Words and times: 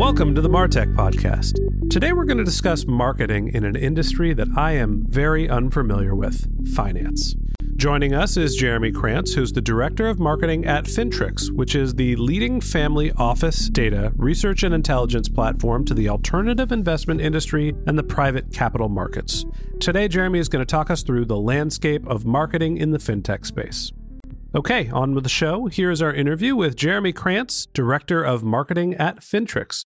Welcome 0.00 0.34
to 0.34 0.40
the 0.40 0.48
Martech 0.48 0.94
Podcast. 0.94 1.58
Today 1.90 2.14
we're 2.14 2.24
going 2.24 2.38
to 2.38 2.42
discuss 2.42 2.86
marketing 2.86 3.48
in 3.52 3.66
an 3.66 3.76
industry 3.76 4.32
that 4.32 4.48
I 4.56 4.72
am 4.72 5.04
very 5.06 5.46
unfamiliar 5.46 6.14
with 6.14 6.74
finance. 6.74 7.34
Joining 7.76 8.14
us 8.14 8.38
is 8.38 8.56
Jeremy 8.56 8.92
Krantz, 8.92 9.34
who's 9.34 9.52
the 9.52 9.60
Director 9.60 10.08
of 10.08 10.18
Marketing 10.18 10.64
at 10.64 10.86
Fintrx, 10.86 11.54
which 11.54 11.74
is 11.74 11.94
the 11.94 12.16
leading 12.16 12.62
family 12.62 13.12
office 13.18 13.68
data, 13.68 14.10
research, 14.16 14.62
and 14.62 14.74
intelligence 14.74 15.28
platform 15.28 15.84
to 15.84 15.92
the 15.92 16.08
alternative 16.08 16.72
investment 16.72 17.20
industry 17.20 17.74
and 17.86 17.98
the 17.98 18.02
private 18.02 18.50
capital 18.54 18.88
markets. 18.88 19.44
Today, 19.80 20.08
Jeremy 20.08 20.38
is 20.38 20.48
going 20.48 20.64
to 20.64 20.66
talk 20.66 20.88
us 20.88 21.02
through 21.02 21.26
the 21.26 21.36
landscape 21.36 22.08
of 22.08 22.24
marketing 22.24 22.78
in 22.78 22.92
the 22.92 22.98
fintech 22.98 23.44
space. 23.44 23.92
Okay, 24.52 24.88
on 24.88 25.14
with 25.14 25.24
the 25.24 25.30
show. 25.30 25.66
Here's 25.66 26.02
our 26.02 26.12
interview 26.12 26.56
with 26.56 26.74
Jeremy 26.74 27.12
Krantz, 27.12 27.66
Director 27.66 28.20
of 28.24 28.42
Marketing 28.42 28.94
at 28.94 29.20
Fintrx. 29.20 29.84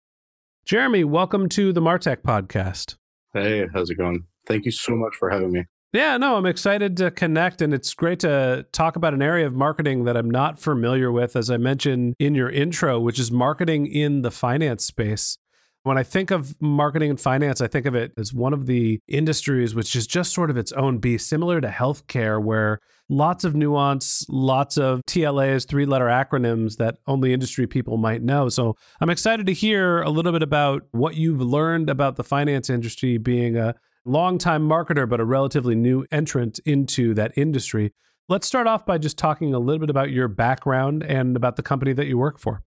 Jeremy, 0.64 1.02
welcome 1.02 1.48
to 1.48 1.72
the 1.72 1.80
Martech 1.80 2.18
podcast. 2.18 2.94
Hey, 3.34 3.66
how's 3.74 3.90
it 3.90 3.96
going? 3.96 4.26
Thank 4.46 4.64
you 4.64 4.70
so 4.70 4.94
much 4.94 5.16
for 5.16 5.28
having 5.28 5.50
me. 5.50 5.64
Yeah, 5.92 6.16
no, 6.18 6.36
I'm 6.36 6.46
excited 6.46 6.96
to 6.98 7.10
connect, 7.10 7.60
and 7.60 7.74
it's 7.74 7.92
great 7.94 8.20
to 8.20 8.64
talk 8.70 8.94
about 8.94 9.12
an 9.12 9.22
area 9.22 9.44
of 9.44 9.54
marketing 9.54 10.04
that 10.04 10.16
I'm 10.16 10.30
not 10.30 10.60
familiar 10.60 11.10
with, 11.10 11.34
as 11.34 11.50
I 11.50 11.56
mentioned 11.56 12.14
in 12.20 12.36
your 12.36 12.48
intro, 12.48 13.00
which 13.00 13.18
is 13.18 13.32
marketing 13.32 13.86
in 13.86 14.22
the 14.22 14.30
finance 14.30 14.84
space. 14.84 15.36
When 15.82 15.98
I 15.98 16.04
think 16.04 16.30
of 16.30 16.54
marketing 16.62 17.10
and 17.10 17.20
finance, 17.20 17.60
I 17.60 17.66
think 17.66 17.84
of 17.84 17.96
it 17.96 18.12
as 18.16 18.32
one 18.32 18.52
of 18.52 18.66
the 18.66 19.00
industries 19.08 19.74
which 19.74 19.96
is 19.96 20.06
just 20.06 20.32
sort 20.32 20.48
of 20.48 20.56
its 20.56 20.70
own 20.72 20.98
beast, 20.98 21.28
similar 21.28 21.60
to 21.60 21.68
healthcare, 21.68 22.40
where 22.40 22.78
lots 23.12 23.44
of 23.44 23.54
nuance, 23.54 24.24
lots 24.30 24.78
of 24.78 25.02
TLAs, 25.06 25.68
three 25.68 25.84
letter 25.84 26.06
acronyms 26.06 26.78
that 26.78 26.96
only 27.06 27.34
industry 27.34 27.66
people 27.66 27.98
might 27.98 28.22
know. 28.22 28.48
So 28.48 28.74
I'm 29.00 29.10
excited 29.10 29.46
to 29.46 29.52
hear 29.52 30.00
a 30.00 30.08
little 30.08 30.32
bit 30.32 30.42
about 30.42 30.84
what 30.92 31.14
you've 31.14 31.42
learned 31.42 31.90
about 31.90 32.16
the 32.16 32.24
finance 32.24 32.70
industry 32.70 33.18
being 33.18 33.56
a 33.58 33.74
longtime 34.06 34.66
marketer, 34.66 35.06
but 35.06 35.20
a 35.20 35.26
relatively 35.26 35.74
new 35.74 36.06
entrant 36.10 36.58
into 36.64 37.12
that 37.14 37.36
industry. 37.36 37.92
Let's 38.30 38.46
start 38.46 38.66
off 38.66 38.86
by 38.86 38.96
just 38.96 39.18
talking 39.18 39.52
a 39.52 39.58
little 39.58 39.80
bit 39.80 39.90
about 39.90 40.10
your 40.10 40.28
background 40.28 41.02
and 41.02 41.36
about 41.36 41.56
the 41.56 41.62
company 41.62 41.92
that 41.92 42.06
you 42.06 42.16
work 42.16 42.38
for. 42.38 42.62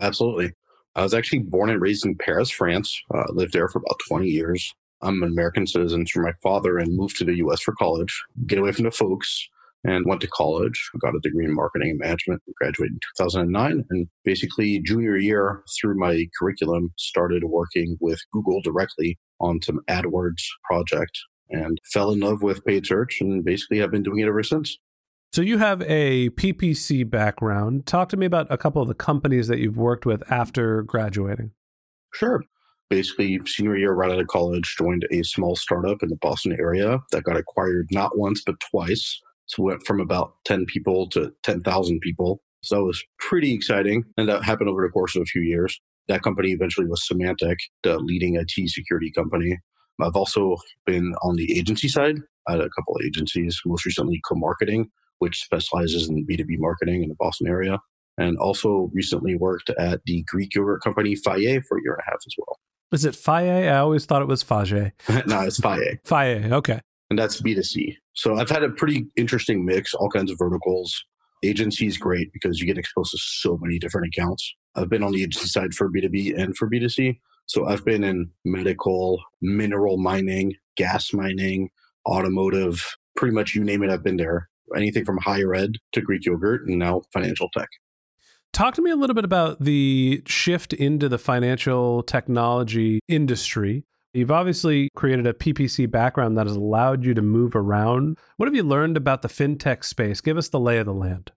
Absolutely. 0.00 0.52
I 0.96 1.02
was 1.02 1.14
actually 1.14 1.40
born 1.40 1.70
and 1.70 1.80
raised 1.80 2.04
in 2.04 2.14
Paris, 2.14 2.50
France. 2.50 3.00
Uh, 3.14 3.24
lived 3.30 3.54
there 3.54 3.68
for 3.68 3.78
about 3.78 3.98
20 4.06 4.26
years. 4.26 4.74
I'm 5.00 5.22
an 5.22 5.30
American 5.30 5.66
citizen 5.66 6.04
through 6.04 6.24
my 6.24 6.32
father 6.42 6.76
and 6.76 6.94
moved 6.94 7.16
to 7.18 7.24
the 7.24 7.36
US 7.36 7.62
for 7.62 7.72
college, 7.72 8.22
get 8.46 8.58
away 8.58 8.72
from 8.72 8.84
the 8.84 8.90
folks, 8.90 9.48
and 9.84 10.04
went 10.06 10.20
to 10.22 10.26
college. 10.28 10.90
Got 11.00 11.14
a 11.14 11.20
degree 11.20 11.44
in 11.44 11.54
marketing 11.54 11.90
and 11.90 11.98
management, 11.98 12.42
graduated 12.56 12.94
in 12.94 13.00
2009. 13.16 13.84
And 13.90 14.08
basically, 14.24 14.80
junior 14.80 15.16
year 15.16 15.62
through 15.80 15.98
my 15.98 16.26
curriculum, 16.38 16.92
started 16.96 17.44
working 17.44 17.96
with 18.00 18.20
Google 18.32 18.60
directly 18.62 19.18
on 19.40 19.60
some 19.62 19.80
AdWords 19.88 20.42
project 20.64 21.18
and 21.50 21.78
fell 21.92 22.10
in 22.10 22.20
love 22.20 22.42
with 22.42 22.64
paid 22.64 22.86
search 22.86 23.20
and 23.20 23.44
basically 23.44 23.78
have 23.78 23.90
been 23.90 24.02
doing 24.02 24.18
it 24.18 24.28
ever 24.28 24.42
since. 24.42 24.76
So 25.32 25.42
you 25.42 25.58
have 25.58 25.82
a 25.82 26.30
PPC 26.30 27.08
background. 27.08 27.86
Talk 27.86 28.08
to 28.10 28.16
me 28.16 28.26
about 28.26 28.46
a 28.50 28.56
couple 28.56 28.80
of 28.80 28.88
the 28.88 28.94
companies 28.94 29.48
that 29.48 29.58
you've 29.58 29.76
worked 29.76 30.06
with 30.06 30.22
after 30.32 30.82
graduating. 30.82 31.52
Sure. 32.14 32.42
Basically, 32.88 33.38
senior 33.44 33.76
year 33.76 33.92
right 33.92 34.10
out 34.10 34.18
of 34.18 34.26
college, 34.28 34.74
joined 34.78 35.06
a 35.10 35.22
small 35.22 35.54
startup 35.54 36.02
in 36.02 36.08
the 36.08 36.16
Boston 36.16 36.56
area 36.58 37.00
that 37.12 37.24
got 37.24 37.36
acquired 37.36 37.86
not 37.90 38.16
once 38.16 38.42
but 38.44 38.58
twice. 38.60 39.20
So 39.48 39.62
went 39.62 39.86
from 39.86 40.00
about 40.00 40.34
10 40.44 40.66
people 40.66 41.08
to 41.10 41.32
10,000 41.42 42.00
people. 42.00 42.40
So 42.62 42.76
that 42.76 42.84
was 42.84 43.02
pretty 43.18 43.52
exciting. 43.52 44.04
And 44.16 44.28
that 44.28 44.44
happened 44.44 44.68
over 44.68 44.82
the 44.82 44.92
course 44.92 45.16
of 45.16 45.22
a 45.22 45.26
few 45.26 45.42
years. 45.42 45.80
That 46.08 46.22
company 46.22 46.52
eventually 46.52 46.86
was 46.86 47.06
Symantec, 47.10 47.56
the 47.82 47.98
leading 47.98 48.36
IT 48.36 48.70
security 48.70 49.10
company. 49.10 49.58
I've 50.00 50.16
also 50.16 50.56
been 50.86 51.14
on 51.22 51.36
the 51.36 51.58
agency 51.58 51.88
side 51.88 52.16
at 52.48 52.60
a 52.60 52.68
couple 52.70 52.94
of 52.96 53.04
agencies, 53.04 53.60
most 53.66 53.84
recently 53.84 54.20
KoMarketing, 54.30 54.86
which 55.18 55.42
specializes 55.42 56.08
in 56.08 56.26
B2B 56.26 56.58
marketing 56.58 57.02
in 57.02 57.08
the 57.08 57.16
Boston 57.18 57.48
area. 57.48 57.78
And 58.16 58.36
also 58.38 58.90
recently 58.92 59.36
worked 59.36 59.70
at 59.78 60.00
the 60.04 60.24
Greek 60.26 60.54
yogurt 60.54 60.82
company 60.82 61.14
Fage 61.14 61.62
for 61.68 61.78
a 61.78 61.82
year 61.82 61.92
and 61.92 62.02
a 62.06 62.10
half 62.10 62.18
as 62.26 62.34
well. 62.36 62.58
Is 62.90 63.04
it 63.04 63.14
Faye? 63.14 63.68
I 63.68 63.78
always 63.78 64.06
thought 64.06 64.22
it 64.22 64.28
was 64.28 64.42
Fage. 64.42 64.92
no, 65.26 65.40
it's 65.42 65.60
Fage. 65.60 65.98
Faye, 66.04 66.50
okay. 66.52 66.80
And 67.10 67.18
that's 67.18 67.40
B2C. 67.40 67.96
So 68.14 68.36
I've 68.36 68.50
had 68.50 68.62
a 68.62 68.70
pretty 68.70 69.06
interesting 69.16 69.64
mix, 69.64 69.94
all 69.94 70.10
kinds 70.10 70.30
of 70.30 70.38
verticals. 70.38 71.04
Agency 71.42 71.86
is 71.86 71.96
great 71.96 72.32
because 72.32 72.60
you 72.60 72.66
get 72.66 72.78
exposed 72.78 73.12
to 73.12 73.18
so 73.18 73.58
many 73.60 73.78
different 73.78 74.08
accounts. 74.08 74.54
I've 74.74 74.90
been 74.90 75.02
on 75.02 75.12
the 75.12 75.22
agency 75.22 75.48
side 75.48 75.72
for 75.74 75.90
B2B 75.90 76.38
and 76.38 76.56
for 76.56 76.68
B2C. 76.68 77.18
So 77.46 77.66
I've 77.66 77.84
been 77.84 78.04
in 78.04 78.30
medical, 78.44 79.22
mineral 79.40 79.96
mining, 79.96 80.54
gas 80.76 81.12
mining, 81.14 81.70
automotive, 82.06 82.84
pretty 83.16 83.34
much 83.34 83.54
you 83.54 83.64
name 83.64 83.82
it, 83.82 83.90
I've 83.90 84.02
been 84.02 84.16
there 84.16 84.48
anything 84.76 85.04
from 85.04 85.18
higher 85.18 85.54
ed 85.54 85.76
to 85.92 86.00
Greek 86.00 86.24
yogurt 86.24 86.66
and 86.66 86.78
now 86.78 87.02
financial 87.12 87.48
tech. 87.56 87.68
Talk 88.52 88.74
to 88.74 88.82
me 88.82 88.90
a 88.90 88.96
little 88.96 89.14
bit 89.14 89.24
about 89.24 89.60
the 89.62 90.22
shift 90.26 90.72
into 90.72 91.08
the 91.08 91.18
financial 91.18 92.02
technology 92.02 93.00
industry. 93.08 93.84
You've 94.14 94.30
obviously 94.30 94.88
created 94.96 95.26
a 95.26 95.34
PPC 95.34 95.90
background 95.90 96.38
that 96.38 96.46
has 96.46 96.56
allowed 96.56 97.04
you 97.04 97.14
to 97.14 97.22
move 97.22 97.54
around. 97.54 98.18
What 98.36 98.46
have 98.46 98.54
you 98.54 98.62
learned 98.62 98.96
about 98.96 99.22
the 99.22 99.28
fintech 99.28 99.84
space? 99.84 100.20
Give 100.20 100.38
us 100.38 100.48
the 100.48 100.60
lay 100.60 100.78
of 100.78 100.86
the 100.86 100.94
land. 100.94 101.32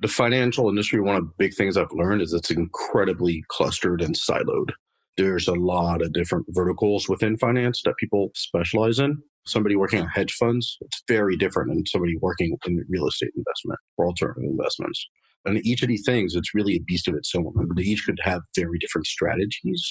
The 0.00 0.08
financial 0.08 0.68
industry, 0.68 1.00
one 1.00 1.16
of 1.16 1.24
the 1.24 1.32
big 1.38 1.54
things 1.54 1.76
I've 1.76 1.92
learned 1.92 2.22
is 2.22 2.32
it's 2.32 2.50
incredibly 2.50 3.42
clustered 3.48 4.02
and 4.02 4.14
siloed. 4.14 4.70
There's 5.16 5.48
a 5.48 5.54
lot 5.54 6.02
of 6.02 6.12
different 6.12 6.46
verticals 6.50 7.08
within 7.08 7.38
finance 7.38 7.82
that 7.84 7.96
people 7.96 8.30
specialize 8.34 8.98
in 8.98 9.22
somebody 9.46 9.76
working 9.76 10.00
on 10.00 10.08
hedge 10.08 10.32
funds, 10.32 10.76
it's 10.82 11.02
very 11.08 11.36
different 11.36 11.70
than 11.70 11.86
somebody 11.86 12.16
working 12.20 12.56
in 12.66 12.84
real 12.88 13.06
estate 13.06 13.30
investment 13.36 13.78
or 13.96 14.06
alternative 14.06 14.44
investments. 14.44 15.06
And 15.44 15.64
each 15.64 15.82
of 15.82 15.88
these 15.88 16.04
things, 16.04 16.34
it's 16.34 16.54
really 16.54 16.74
a 16.74 16.80
beast 16.80 17.06
of 17.06 17.14
its 17.14 17.32
own. 17.34 17.52
They 17.76 17.84
each 17.84 18.04
could 18.04 18.18
have 18.22 18.42
very 18.56 18.78
different 18.78 19.06
strategies 19.06 19.88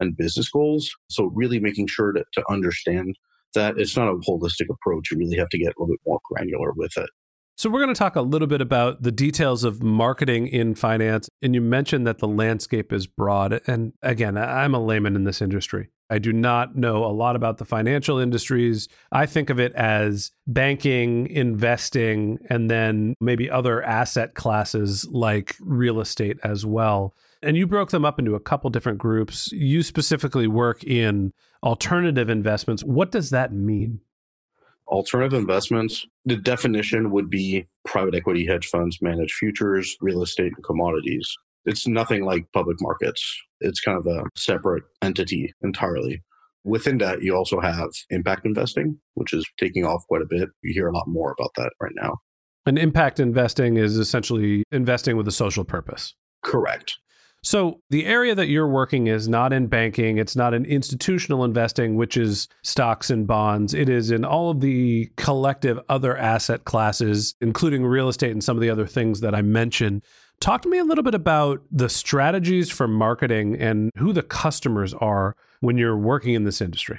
and 0.00 0.16
business 0.16 0.48
goals. 0.48 0.94
So 1.08 1.30
really 1.34 1.58
making 1.58 1.86
sure 1.88 2.12
to, 2.12 2.24
to 2.32 2.44
understand 2.50 3.16
that 3.54 3.78
it's 3.78 3.96
not 3.96 4.08
a 4.08 4.14
holistic 4.16 4.68
approach. 4.70 5.10
You 5.10 5.18
really 5.18 5.36
have 5.38 5.48
to 5.48 5.58
get 5.58 5.68
a 5.68 5.74
little 5.78 5.94
bit 5.94 6.00
more 6.06 6.20
granular 6.30 6.72
with 6.72 6.96
it. 6.96 7.10
So, 7.58 7.70
we're 7.70 7.80
going 7.80 7.94
to 7.94 7.98
talk 7.98 8.16
a 8.16 8.20
little 8.20 8.48
bit 8.48 8.60
about 8.60 9.02
the 9.02 9.10
details 9.10 9.64
of 9.64 9.82
marketing 9.82 10.46
in 10.46 10.74
finance. 10.74 11.30
And 11.40 11.54
you 11.54 11.62
mentioned 11.62 12.06
that 12.06 12.18
the 12.18 12.28
landscape 12.28 12.92
is 12.92 13.06
broad. 13.06 13.62
And 13.66 13.94
again, 14.02 14.36
I'm 14.36 14.74
a 14.74 14.78
layman 14.78 15.16
in 15.16 15.24
this 15.24 15.40
industry. 15.40 15.88
I 16.10 16.18
do 16.18 16.34
not 16.34 16.76
know 16.76 17.04
a 17.04 17.10
lot 17.10 17.34
about 17.34 17.56
the 17.56 17.64
financial 17.64 18.18
industries. 18.18 18.88
I 19.10 19.24
think 19.24 19.48
of 19.48 19.58
it 19.58 19.72
as 19.72 20.32
banking, 20.46 21.28
investing, 21.28 22.38
and 22.50 22.70
then 22.70 23.14
maybe 23.22 23.50
other 23.50 23.82
asset 23.82 24.34
classes 24.34 25.08
like 25.10 25.56
real 25.60 25.98
estate 26.00 26.36
as 26.44 26.66
well. 26.66 27.14
And 27.42 27.56
you 27.56 27.66
broke 27.66 27.90
them 27.90 28.04
up 28.04 28.18
into 28.18 28.34
a 28.34 28.40
couple 28.40 28.70
different 28.70 28.98
groups. 28.98 29.52
You 29.52 29.82
specifically 29.82 30.46
work 30.46 30.82
in 30.84 31.32
alternative 31.62 32.30
investments. 32.30 32.82
What 32.82 33.10
does 33.10 33.30
that 33.30 33.52
mean? 33.52 34.00
Alternative 34.88 35.38
investments, 35.38 36.06
the 36.24 36.36
definition 36.36 37.10
would 37.10 37.28
be 37.28 37.66
private 37.84 38.14
equity 38.14 38.46
hedge 38.46 38.66
funds 38.66 39.02
manage 39.02 39.32
futures, 39.32 39.96
real 40.00 40.22
estate, 40.22 40.52
and 40.54 40.64
commodities. 40.64 41.36
It's 41.64 41.86
nothing 41.86 42.24
like 42.24 42.46
public 42.52 42.76
markets. 42.80 43.42
It's 43.60 43.80
kind 43.80 43.98
of 43.98 44.06
a 44.06 44.22
separate 44.36 44.84
entity 45.02 45.52
entirely. 45.62 46.22
Within 46.62 46.98
that, 46.98 47.22
you 47.22 47.34
also 47.34 47.60
have 47.60 47.90
impact 48.10 48.46
investing, 48.46 48.98
which 49.14 49.32
is 49.32 49.44
taking 49.58 49.84
off 49.84 50.06
quite 50.08 50.22
a 50.22 50.26
bit. 50.26 50.48
You 50.62 50.72
hear 50.72 50.88
a 50.88 50.92
lot 50.92 51.08
more 51.08 51.34
about 51.36 51.50
that 51.56 51.72
right 51.80 51.92
now. 51.94 52.18
And 52.64 52.78
impact 52.78 53.20
investing 53.20 53.76
is 53.76 53.96
essentially 53.96 54.64
investing 54.72 55.16
with 55.16 55.28
a 55.28 55.32
social 55.32 55.64
purpose. 55.64 56.14
Correct. 56.42 56.96
So, 57.46 57.80
the 57.90 58.06
area 58.06 58.34
that 58.34 58.48
you're 58.48 58.66
working 58.66 59.06
is 59.06 59.28
not 59.28 59.52
in 59.52 59.68
banking, 59.68 60.18
it's 60.18 60.34
not 60.34 60.52
in 60.52 60.64
institutional 60.64 61.44
investing, 61.44 61.94
which 61.94 62.16
is 62.16 62.48
stocks 62.64 63.08
and 63.08 63.24
bonds. 63.24 63.72
It 63.72 63.88
is 63.88 64.10
in 64.10 64.24
all 64.24 64.50
of 64.50 64.60
the 64.60 65.12
collective 65.16 65.78
other 65.88 66.16
asset 66.16 66.64
classes, 66.64 67.36
including 67.40 67.86
real 67.86 68.08
estate 68.08 68.32
and 68.32 68.42
some 68.42 68.56
of 68.56 68.62
the 68.62 68.70
other 68.70 68.84
things 68.84 69.20
that 69.20 69.32
I 69.32 69.42
mentioned. 69.42 70.02
Talk 70.40 70.62
to 70.62 70.68
me 70.68 70.78
a 70.78 70.84
little 70.84 71.04
bit 71.04 71.14
about 71.14 71.62
the 71.70 71.88
strategies 71.88 72.68
for 72.68 72.88
marketing 72.88 73.54
and 73.60 73.92
who 73.96 74.12
the 74.12 74.24
customers 74.24 74.92
are 74.94 75.36
when 75.60 75.78
you're 75.78 75.96
working 75.96 76.34
in 76.34 76.42
this 76.42 76.60
industry. 76.60 76.98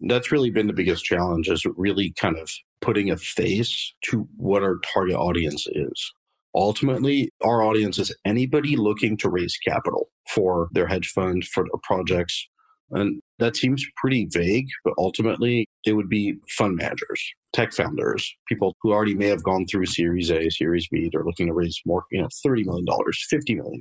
That's 0.00 0.32
really 0.32 0.48
been 0.48 0.68
the 0.68 0.72
biggest 0.72 1.04
challenge 1.04 1.50
is 1.50 1.66
really 1.76 2.14
kind 2.18 2.38
of 2.38 2.50
putting 2.80 3.10
a 3.10 3.18
face 3.18 3.92
to 4.04 4.26
what 4.38 4.62
our 4.62 4.78
target 4.94 5.16
audience 5.16 5.66
is. 5.70 6.14
Ultimately, 6.54 7.30
our 7.42 7.62
audience 7.62 7.98
is 7.98 8.14
anybody 8.24 8.76
looking 8.76 9.16
to 9.18 9.30
raise 9.30 9.56
capital 9.66 10.08
for 10.28 10.68
their 10.72 10.86
hedge 10.86 11.08
fund, 11.08 11.44
for 11.44 11.64
their 11.64 11.80
projects. 11.82 12.46
And 12.90 13.22
that 13.38 13.56
seems 13.56 13.84
pretty 13.96 14.28
vague, 14.30 14.68
but 14.84 14.92
ultimately 14.98 15.66
it 15.86 15.94
would 15.94 16.10
be 16.10 16.34
fund 16.50 16.76
managers, 16.76 17.24
tech 17.54 17.72
founders, 17.72 18.34
people 18.46 18.76
who 18.82 18.92
already 18.92 19.14
may 19.14 19.28
have 19.28 19.42
gone 19.42 19.66
through 19.66 19.86
Series 19.86 20.30
A, 20.30 20.50
Series 20.50 20.88
B. 20.88 21.08
They're 21.10 21.24
looking 21.24 21.46
to 21.46 21.54
raise 21.54 21.80
more, 21.86 22.04
you 22.10 22.20
know, 22.20 22.28
$30 22.46 22.66
million, 22.66 22.86
$50 22.86 23.56
million. 23.56 23.80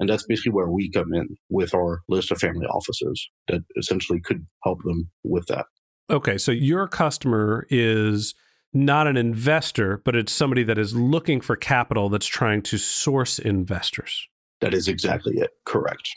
And 0.00 0.08
that's 0.08 0.26
basically 0.26 0.50
where 0.50 0.66
we 0.66 0.90
come 0.90 1.14
in 1.14 1.36
with 1.48 1.74
our 1.74 2.02
list 2.08 2.32
of 2.32 2.38
family 2.38 2.66
offices 2.66 3.30
that 3.46 3.62
essentially 3.76 4.20
could 4.20 4.44
help 4.64 4.82
them 4.82 5.08
with 5.22 5.46
that. 5.46 5.66
Okay. 6.10 6.36
So 6.36 6.50
your 6.50 6.88
customer 6.88 7.66
is 7.70 8.34
not 8.74 9.06
an 9.06 9.16
investor, 9.16 10.02
but 10.04 10.16
it's 10.16 10.32
somebody 10.32 10.64
that 10.64 10.78
is 10.78 10.94
looking 10.94 11.40
for 11.40 11.56
capital 11.56 12.08
that's 12.08 12.26
trying 12.26 12.62
to 12.62 12.78
source 12.78 13.38
investors. 13.38 14.28
That 14.60 14.74
is 14.74 14.88
exactly 14.88 15.38
it. 15.38 15.50
Correct. 15.64 16.10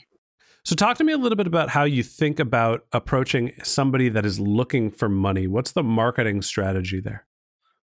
So, 0.65 0.75
talk 0.75 0.97
to 0.97 1.03
me 1.03 1.13
a 1.13 1.17
little 1.17 1.37
bit 1.37 1.47
about 1.47 1.69
how 1.69 1.85
you 1.85 2.03
think 2.03 2.39
about 2.39 2.85
approaching 2.91 3.53
somebody 3.63 4.09
that 4.09 4.25
is 4.25 4.39
looking 4.39 4.91
for 4.91 5.07
money. 5.07 5.47
What's 5.47 5.71
the 5.71 5.83
marketing 5.83 6.41
strategy 6.41 6.99
there? 6.99 7.25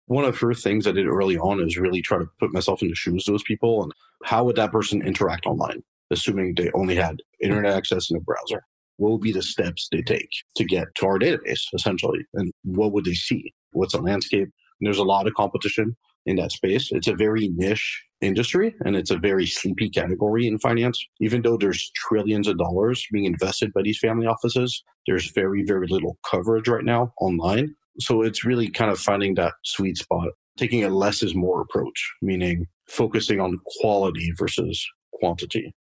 One 0.05 0.25
of 0.25 0.31
the 0.31 0.37
first 0.37 0.63
things 0.63 0.85
I 0.85 0.91
did 0.91 1.07
early 1.07 1.37
on 1.37 1.59
is 1.59 1.77
really 1.77 2.01
try 2.01 2.19
to 2.19 2.29
put 2.39 2.53
myself 2.53 2.81
in 2.81 2.89
the 2.89 2.95
shoes 2.95 3.27
of 3.27 3.33
those 3.33 3.43
people 3.43 3.83
and 3.83 3.91
how 4.23 4.43
would 4.43 4.55
that 4.55 4.71
person 4.71 5.01
interact 5.01 5.45
online, 5.45 5.83
assuming 6.11 6.55
they 6.55 6.71
only 6.71 6.95
had 6.95 7.21
internet 7.41 7.73
access 7.73 8.09
and 8.09 8.19
a 8.19 8.23
browser? 8.23 8.63
What 8.97 9.11
would 9.11 9.21
be 9.21 9.31
the 9.31 9.41
steps 9.41 9.89
they 9.91 10.01
take 10.01 10.29
to 10.55 10.63
get 10.63 10.87
to 10.95 11.05
our 11.05 11.19
database, 11.19 11.65
essentially? 11.73 12.25
And 12.33 12.51
what 12.63 12.93
would 12.93 13.05
they 13.05 13.13
see? 13.13 13.53
What's 13.77 13.93
the 13.93 14.01
landscape? 14.01 14.49
And 14.79 14.87
there's 14.87 14.97
a 14.97 15.03
lot 15.03 15.27
of 15.27 15.33
competition 15.33 15.95
in 16.25 16.35
that 16.35 16.51
space. 16.51 16.89
It's 16.91 17.07
a 17.07 17.15
very 17.15 17.49
niche 17.55 18.03
industry 18.21 18.75
and 18.85 18.95
it's 18.95 19.11
a 19.11 19.17
very 19.17 19.45
sleepy 19.45 19.89
category 19.89 20.47
in 20.47 20.59
finance. 20.59 21.03
Even 21.21 21.41
though 21.41 21.57
there's 21.57 21.89
trillions 21.95 22.47
of 22.47 22.57
dollars 22.57 23.05
being 23.11 23.25
invested 23.25 23.71
by 23.73 23.81
these 23.81 23.99
family 23.99 24.27
offices, 24.27 24.83
there's 25.07 25.31
very, 25.31 25.63
very 25.63 25.87
little 25.87 26.17
coverage 26.29 26.67
right 26.67 26.83
now 26.83 27.13
online. 27.21 27.75
So 27.99 28.21
it's 28.21 28.45
really 28.45 28.69
kind 28.69 28.91
of 28.91 28.99
finding 28.99 29.35
that 29.35 29.53
sweet 29.63 29.97
spot, 29.97 30.29
taking 30.57 30.83
a 30.83 30.89
less 30.89 31.23
is 31.23 31.33
more 31.33 31.61
approach, 31.61 32.13
meaning 32.21 32.65
focusing 32.89 33.39
on 33.39 33.57
quality 33.79 34.31
versus 34.37 34.85
quantity. 35.13 35.73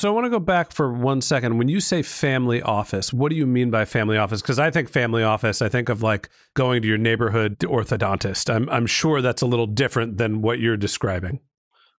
So 0.00 0.08
I 0.08 0.12
want 0.12 0.24
to 0.24 0.30
go 0.30 0.40
back 0.40 0.72
for 0.72 0.90
one 0.90 1.20
second. 1.20 1.58
When 1.58 1.68
you 1.68 1.78
say 1.78 2.00
family 2.00 2.62
office, 2.62 3.12
what 3.12 3.28
do 3.28 3.36
you 3.36 3.46
mean 3.46 3.70
by 3.70 3.84
family 3.84 4.16
office? 4.16 4.40
Because 4.40 4.58
I 4.58 4.70
think 4.70 4.88
family 4.88 5.22
office, 5.22 5.60
I 5.60 5.68
think 5.68 5.90
of 5.90 6.02
like 6.02 6.30
going 6.54 6.80
to 6.80 6.88
your 6.88 6.96
neighborhood 6.96 7.58
orthodontist. 7.58 8.48
I'm, 8.48 8.66
I'm 8.70 8.86
sure 8.86 9.20
that's 9.20 9.42
a 9.42 9.46
little 9.46 9.66
different 9.66 10.16
than 10.16 10.40
what 10.40 10.58
you're 10.58 10.78
describing. 10.78 11.40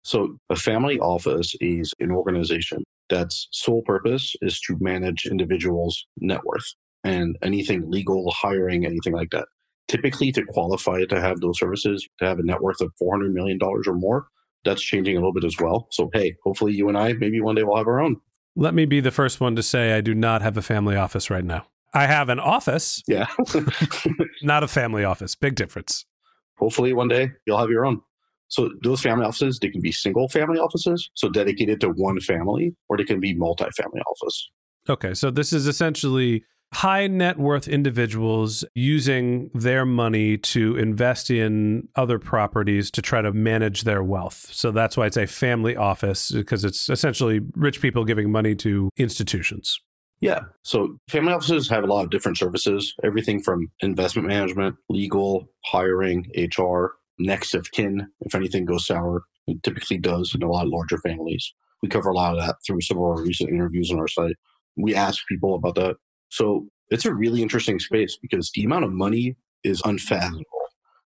So 0.02 0.36
a 0.50 0.56
family 0.56 0.98
office 0.98 1.54
is 1.62 1.94
an 2.00 2.10
organization 2.10 2.84
that's 3.08 3.48
sole 3.52 3.84
purpose 3.84 4.36
is 4.42 4.60
to 4.62 4.78
manage 4.80 5.28
individuals' 5.28 6.08
net 6.18 6.44
worth 6.44 6.74
and 7.04 7.38
anything 7.44 7.92
legal, 7.92 8.32
hiring, 8.32 8.84
anything 8.84 9.14
like 9.14 9.30
that. 9.30 9.46
Typically, 9.88 10.32
to 10.32 10.44
qualify 10.46 11.06
to 11.06 11.22
have 11.22 11.40
those 11.40 11.60
services, 11.60 12.10
to 12.18 12.26
have 12.26 12.40
a 12.40 12.44
net 12.44 12.64
worth 12.64 12.82
of 12.82 12.92
$400 13.00 13.32
million 13.32 13.60
or 13.62 13.94
more, 13.94 14.26
that's 14.64 14.82
changing 14.82 15.16
a 15.16 15.20
little 15.20 15.34
bit 15.34 15.44
as 15.44 15.58
well. 15.60 15.88
So, 15.92 16.10
hey, 16.14 16.36
hopefully 16.44 16.74
you 16.74 16.88
and 16.88 16.98
I, 16.98 17.14
maybe 17.14 17.42
one 17.42 17.56
day 17.56 17.64
we'll 17.64 17.78
have 17.78 17.88
our 17.88 18.00
own. 18.00 18.18
Let 18.56 18.74
me 18.74 18.86
be 18.86 19.00
the 19.00 19.12
first 19.12 19.40
one 19.40 19.56
to 19.56 19.64
say 19.64 19.94
I 19.94 20.02
do 20.02 20.14
not 20.14 20.42
have 20.42 20.58
a 20.58 20.62
family 20.62 20.96
office 20.96 21.30
right 21.30 21.44
now. 21.44 21.66
I 21.94 22.06
have 22.06 22.30
an 22.30 22.40
office. 22.40 23.02
Yeah. 23.08 23.28
not 24.42 24.64
a 24.64 24.68
family 24.68 25.04
office. 25.04 25.36
Big 25.36 25.56
difference. 25.56 26.06
Hopefully 26.58 26.94
one 26.94 27.08
day 27.08 27.32
you'll 27.46 27.58
have 27.58 27.70
your 27.70 27.86
own. 27.86 28.02
So 28.50 28.70
those 28.84 29.02
family 29.02 29.26
offices, 29.26 29.60
they 29.60 29.70
can 29.70 29.82
be 29.82 29.94
single 29.94 30.28
family 30.28 30.60
offices, 30.60 31.10
so 31.14 31.30
dedicated 31.30 31.80
to 31.82 31.90
one 31.90 32.20
family, 32.20 32.76
or 32.90 32.98
they 32.98 33.06
can 33.06 33.22
be 33.22 33.34
multi-family 33.34 34.02
office. 34.02 34.50
Okay, 34.90 35.14
so 35.14 35.32
this 35.32 35.54
is 35.54 35.68
essentially 35.68 36.44
high 36.74 37.08
net 37.08 37.38
worth 37.38 37.68
individuals 37.68 38.64
using 38.76 39.50
their 39.54 39.86
money 39.86 40.38
to 40.38 40.78
invest 40.78 41.30
in 41.30 41.88
other 41.96 42.18
properties 42.18 42.90
to 42.92 43.02
try 43.02 43.22
to 43.22 43.32
manage 43.34 43.84
their 43.84 44.04
wealth. 44.04 44.48
So 44.52 44.72
that's 44.72 44.96
why 44.96 45.06
it's 45.08 45.18
a 45.18 45.28
family 45.28 45.76
office 45.76 46.32
because 46.32 46.64
it's 46.64 46.90
essentially 46.90 47.42
rich 47.56 47.82
people 47.82 48.06
giving 48.06 48.32
money 48.32 48.56
to 48.56 48.90
institutions. 48.98 49.80
Yeah. 50.22 50.42
So 50.64 50.98
family 51.10 51.34
offices 51.34 51.68
have 51.70 51.84
a 51.84 51.88
lot 51.88 52.04
of 52.04 52.12
different 52.12 52.38
services, 52.38 52.94
everything 53.04 53.42
from 53.42 53.72
investment 53.82 54.28
management, 54.28 54.76
legal, 54.88 55.50
hiring, 55.66 56.32
HR, 56.38 56.94
next 57.18 57.54
of 57.54 57.72
kin, 57.72 58.08
if 58.22 58.36
anything 58.36 58.66
goes 58.66 58.86
sour. 58.86 59.24
It 59.48 59.64
typically 59.64 59.98
does 59.98 60.34
in 60.36 60.44
a 60.44 60.50
lot 60.50 60.66
of 60.66 60.72
larger 60.72 61.00
families. 61.00 61.54
We 61.82 61.90
cover 61.90 62.10
a 62.10 62.16
lot 62.16 62.38
of 62.38 62.46
that 62.46 62.58
through 62.66 62.82
some 62.82 62.98
of 62.98 63.04
our 63.04 63.22
recent 63.22 63.50
interviews 63.50 63.92
on 63.92 64.00
our 64.00 64.08
site. 64.08 64.36
We 64.78 64.94
ask 64.94 65.26
people 65.28 65.56
about 65.56 65.76
that 65.76 65.98
so 66.32 66.68
it's 66.90 67.06
a 67.06 67.14
really 67.14 67.42
interesting 67.42 67.80
space 67.80 68.18
because 68.22 68.52
the 68.56 68.64
amount 68.64 68.86
of 68.86 68.92
money 68.92 69.36
is 69.64 69.82
unfathomable. 69.86 70.46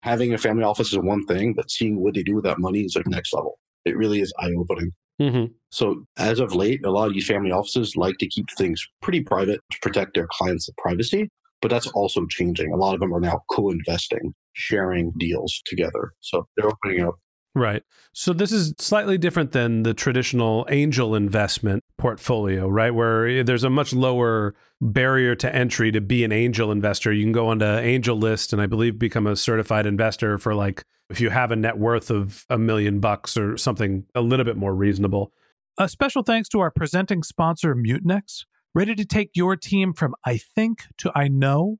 Having 0.02 0.34
a 0.34 0.38
family 0.38 0.64
office 0.64 0.92
is 0.92 1.00
one 1.00 1.26
thing, 1.26 1.54
but 1.54 1.70
seeing 1.70 2.02
what 2.02 2.16
they 2.16 2.24
do 2.24 2.36
with 2.36 2.44
that 2.44 2.60
money 2.60 2.82
is 2.82 2.96
like 2.96 3.08
next 3.08 3.34
level. 3.34 3.60
It 3.86 3.96
really 3.96 4.20
is 4.20 4.34
eye 4.40 4.52
opening. 4.58 4.92
Mm-hmm. 5.22 5.54
So 5.70 6.04
as 6.18 6.40
of 6.40 6.56
late, 6.56 6.84
a 6.84 6.90
lot 6.90 7.08
of 7.08 7.14
these 7.14 7.28
family 7.28 7.52
offices 7.52 7.96
like 7.96 8.18
to 8.18 8.28
keep 8.28 8.48
things 8.58 8.84
pretty 9.02 9.22
private 9.22 9.60
to 9.72 9.78
protect 9.82 10.16
their 10.16 10.28
clients' 10.32 10.70
privacy, 10.80 11.30
but 11.62 11.70
that's 11.70 11.88
also 11.88 12.26
changing. 12.26 12.74
A 12.74 12.78
lot 12.78 12.96
of 12.96 13.00
them 13.00 13.14
are 13.14 13.20
now 13.20 13.44
co-investing, 13.52 14.34
sharing 14.54 15.14
deals 15.20 15.62
together. 15.66 16.14
So 16.22 16.48
they're 16.58 16.70
opening 16.70 17.06
up 17.06 17.16
Right. 17.54 17.84
So 18.14 18.32
this 18.32 18.54
is 18.54 18.74
slightly 18.78 19.18
different 19.18 19.52
than 19.52 19.84
the 19.84 19.94
traditional 19.94 20.66
angel 20.70 21.16
investment 21.16 21.84
portfolio, 21.98 22.70
right? 22.70 22.92
Where 22.92 23.28
eh, 23.28 23.44
there's 23.44 23.66
a 23.66 23.70
much 23.70 23.92
lower 23.92 24.56
barrier 24.80 25.36
to 25.36 25.54
entry 25.54 25.92
to 25.92 26.00
be 26.00 26.24
an 26.24 26.32
angel 26.32 26.72
investor. 26.72 27.12
You 27.12 27.24
can 27.24 27.34
go 27.34 27.48
onto 27.48 27.66
AngelList 27.66 28.54
and 28.54 28.62
I 28.62 28.68
believe 28.68 28.98
become 28.98 29.28
a 29.28 29.36
certified 29.36 29.86
investor 29.86 30.38
for 30.38 30.56
like 30.56 30.86
if 31.10 31.20
you 31.20 31.30
have 31.30 31.52
a 31.52 31.58
net 31.58 31.78
worth 31.78 32.10
of 32.10 32.46
a 32.50 32.58
million 32.58 33.02
bucks 33.02 33.36
or 33.36 33.58
something 33.58 34.06
a 34.16 34.22
little 34.22 34.46
bit 34.46 34.56
more 34.56 34.74
reasonable. 34.74 35.34
A 35.78 35.90
special 35.90 36.24
thanks 36.24 36.48
to 36.50 36.62
our 36.62 36.72
presenting 36.72 37.22
sponsor 37.22 37.76
Mutinex, 37.76 38.46
ready 38.74 38.96
to 38.96 39.06
take 39.06 39.32
your 39.34 39.58
team 39.58 39.94
from 39.94 40.16
I 40.26 40.38
think 40.38 40.84
to 41.00 41.12
I 41.14 41.28
know 41.28 41.80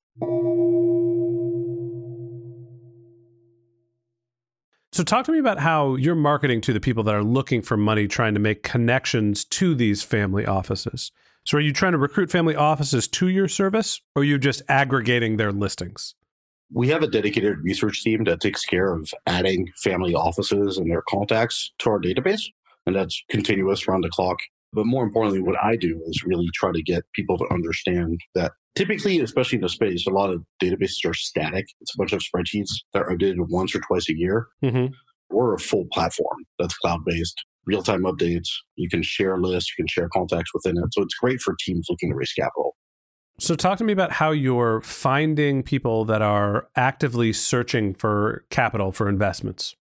So, 4.93 5.03
talk 5.05 5.25
to 5.25 5.31
me 5.31 5.39
about 5.39 5.59
how 5.59 5.95
you're 5.95 6.15
marketing 6.15 6.59
to 6.61 6.73
the 6.73 6.81
people 6.81 7.03
that 7.05 7.15
are 7.15 7.23
looking 7.23 7.61
for 7.61 7.77
money, 7.77 8.09
trying 8.09 8.33
to 8.33 8.41
make 8.41 8.61
connections 8.61 9.45
to 9.45 9.73
these 9.73 10.03
family 10.03 10.45
offices. 10.45 11.13
So, 11.45 11.57
are 11.57 11.61
you 11.61 11.71
trying 11.71 11.93
to 11.93 11.97
recruit 11.97 12.29
family 12.29 12.57
offices 12.57 13.07
to 13.09 13.29
your 13.29 13.47
service, 13.47 14.01
or 14.17 14.21
are 14.21 14.25
you 14.25 14.37
just 14.37 14.61
aggregating 14.67 15.37
their 15.37 15.53
listings? 15.53 16.13
We 16.73 16.89
have 16.89 17.03
a 17.03 17.07
dedicated 17.07 17.59
research 17.63 18.03
team 18.03 18.25
that 18.25 18.41
takes 18.41 18.65
care 18.65 18.93
of 18.93 19.09
adding 19.27 19.69
family 19.81 20.13
offices 20.13 20.77
and 20.77 20.91
their 20.91 21.03
contacts 21.07 21.71
to 21.79 21.89
our 21.89 21.99
database, 21.99 22.41
and 22.85 22.93
that's 22.93 23.23
continuous 23.29 23.87
around 23.87 24.03
the 24.03 24.09
clock. 24.09 24.39
But 24.73 24.87
more 24.87 25.05
importantly, 25.05 25.41
what 25.41 25.61
I 25.63 25.77
do 25.77 26.01
is 26.05 26.23
really 26.25 26.49
try 26.53 26.73
to 26.73 26.83
get 26.83 27.03
people 27.13 27.37
to 27.37 27.47
understand 27.49 28.19
that 28.35 28.51
typically, 28.75 29.19
especially 29.19 29.57
in 29.57 29.61
the 29.61 29.69
space, 29.69 30.05
a 30.07 30.11
lot 30.11 30.29
of 30.29 30.43
databases 30.61 31.05
are 31.05 31.13
static. 31.13 31.65
It's 31.79 31.93
a 31.93 31.97
bunch 31.97 32.13
of 32.13 32.21
spreadsheets 32.21 32.69
that 32.93 33.03
are 33.03 33.15
updated 33.15 33.47
once 33.49 33.75
or 33.75 33.79
twice 33.79 34.09
a 34.09 34.17
year. 34.17 34.47
Mm-hmm. 34.63 34.93
We're 35.29 35.53
a 35.53 35.59
full 35.59 35.85
platform 35.93 36.45
that's 36.59 36.75
cloud 36.77 37.05
based, 37.05 37.43
real 37.65 37.83
time 37.83 38.03
updates. 38.03 38.49
You 38.75 38.89
can 38.89 39.01
share 39.03 39.37
lists, 39.37 39.71
you 39.71 39.83
can 39.83 39.87
share 39.87 40.09
contacts 40.09 40.51
within 40.53 40.77
it. 40.77 40.93
So 40.93 41.01
it's 41.01 41.15
great 41.15 41.41
for 41.41 41.55
teams 41.59 41.87
looking 41.89 42.09
to 42.09 42.15
raise 42.15 42.33
capital. 42.33 42.75
So, 43.39 43.55
talk 43.55 43.79
to 43.79 43.83
me 43.83 43.93
about 43.93 44.11
how 44.11 44.31
you're 44.31 44.81
finding 44.81 45.63
people 45.63 46.05
that 46.05 46.21
are 46.21 46.67
actively 46.75 47.33
searching 47.33 47.95
for 47.95 48.45
capital 48.51 48.91
for 48.91 49.09
investments. 49.09 49.75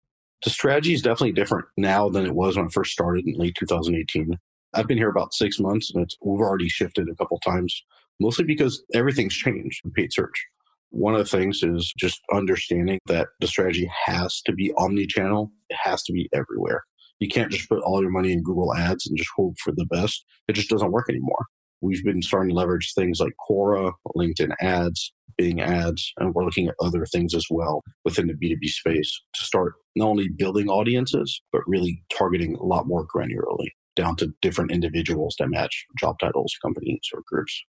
The 0.44 0.52
strategy 0.52 0.94
is 0.94 1.02
definitely 1.02 1.32
different 1.32 1.66
now 1.76 2.10
than 2.10 2.26
it 2.26 2.36
was 2.36 2.56
when 2.56 2.68
I 2.68 2.70
first 2.70 2.92
started 2.92 3.26
in 3.26 3.34
late 3.34 3.56
2018. 3.58 4.38
I've 4.74 4.88
been 4.88 4.98
here 4.98 5.10
about 5.10 5.34
six 5.34 5.60
months 5.60 5.92
and 5.92 6.04
it's, 6.04 6.16
we've 6.22 6.40
already 6.40 6.70
shifted 6.70 7.10
a 7.10 7.16
couple 7.16 7.40
times, 7.40 7.84
mostly 8.20 8.46
because 8.46 8.84
everything's 8.94 9.36
changed 9.36 9.82
in 9.84 9.92
paid 9.92 10.14
search. 10.14 10.46
One 10.90 11.14
of 11.14 11.20
the 11.20 11.38
things 11.38 11.64
is 11.64 11.94
just 11.98 12.22
understanding 12.34 13.00
that 13.08 13.28
the 13.42 13.48
strategy 13.48 13.90
has 14.06 14.42
to 14.44 14.54
be 14.54 14.74
omni-channel. 14.78 15.52
It 15.70 15.78
has 15.82 16.02
to 16.04 16.14
be 16.14 16.30
everywhere. 16.34 16.84
You 17.20 17.28
can't 17.28 17.52
just 17.52 17.68
put 17.68 17.82
all 17.82 18.02
your 18.02 18.12
money 18.12 18.32
in 18.32 18.44
Google 18.44 18.74
ads 18.74 19.08
and 19.08 19.18
just 19.18 19.30
hope 19.36 19.56
for 19.64 19.72
the 19.72 19.86
best. 19.86 20.24
It 20.48 20.54
just 20.54 20.70
doesn't 20.70 20.92
work 20.92 21.08
anymore. 21.10 21.46
We've 21.82 22.04
been 22.04 22.22
starting 22.22 22.50
to 22.50 22.56
leverage 22.56 22.94
things 22.94 23.20
like 23.20 23.34
Quora, 23.50 23.92
LinkedIn 24.16 24.54
ads, 24.62 25.14
Bing 25.38 25.62
ads, 25.62 26.12
and 26.18 26.34
we're 26.34 26.46
looking 26.46 26.68
at 26.68 26.76
other 26.82 27.06
things 27.06 27.36
as 27.36 27.46
well 27.52 27.84
within 28.04 28.28
the 28.28 28.34
B2B 28.34 28.68
space 28.70 29.22
to 29.36 29.44
start 29.44 29.74
not 29.96 30.08
only 30.08 30.30
building 30.30 30.70
audiences, 30.70 31.42
but 31.52 31.62
really 31.68 32.02
targeting 32.12 32.56
a 32.56 32.66
lot 32.66 32.88
more 32.88 33.06
granularly 33.06 33.68
down 33.96 34.16
to 34.16 34.34
different 34.42 34.72
individuals 34.72 35.36
that 35.38 35.50
match 35.50 35.86
job 36.00 36.18
titles, 36.20 36.56
companies, 36.64 37.02
or 37.14 37.22
groups. 37.28 37.64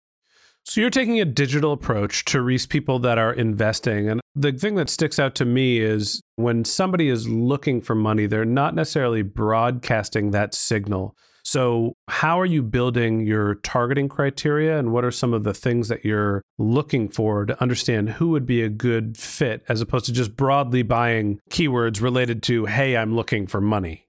So 0.66 0.80
you're 0.80 0.90
taking 0.90 1.20
a 1.20 1.26
digital 1.26 1.72
approach 1.72 2.24
to 2.26 2.40
reach 2.40 2.70
people 2.70 2.98
that 3.00 3.18
are 3.18 3.34
investing. 3.34 4.08
And 4.08 4.20
the 4.34 4.50
thing 4.52 4.76
that 4.76 4.88
sticks 4.88 5.18
out 5.18 5.34
to 5.36 5.44
me 5.44 5.78
is 5.78 6.22
when 6.36 6.64
somebody 6.64 7.08
is 7.10 7.28
looking 7.28 7.82
for 7.82 7.94
money, 7.94 8.26
they're 8.26 8.46
not 8.46 8.74
necessarily 8.74 9.20
broadcasting 9.20 10.30
that 10.30 10.54
signal. 10.54 11.16
So, 11.46 11.92
how 12.08 12.40
are 12.40 12.46
you 12.46 12.62
building 12.62 13.26
your 13.26 13.56
targeting 13.56 14.08
criteria 14.08 14.78
and 14.78 14.92
what 14.92 15.04
are 15.04 15.10
some 15.10 15.34
of 15.34 15.44
the 15.44 15.52
things 15.52 15.88
that 15.88 16.02
you're 16.02 16.40
looking 16.56 17.10
for 17.10 17.44
to 17.44 17.60
understand 17.62 18.08
who 18.10 18.28
would 18.28 18.46
be 18.46 18.62
a 18.62 18.70
good 18.70 19.18
fit 19.18 19.62
as 19.68 19.82
opposed 19.82 20.06
to 20.06 20.12
just 20.12 20.34
broadly 20.34 20.82
buying 20.82 21.40
keywords 21.50 22.00
related 22.00 22.42
to, 22.44 22.64
hey, 22.64 22.96
I'm 22.96 23.14
looking 23.14 23.46
for 23.46 23.60
money? 23.60 24.08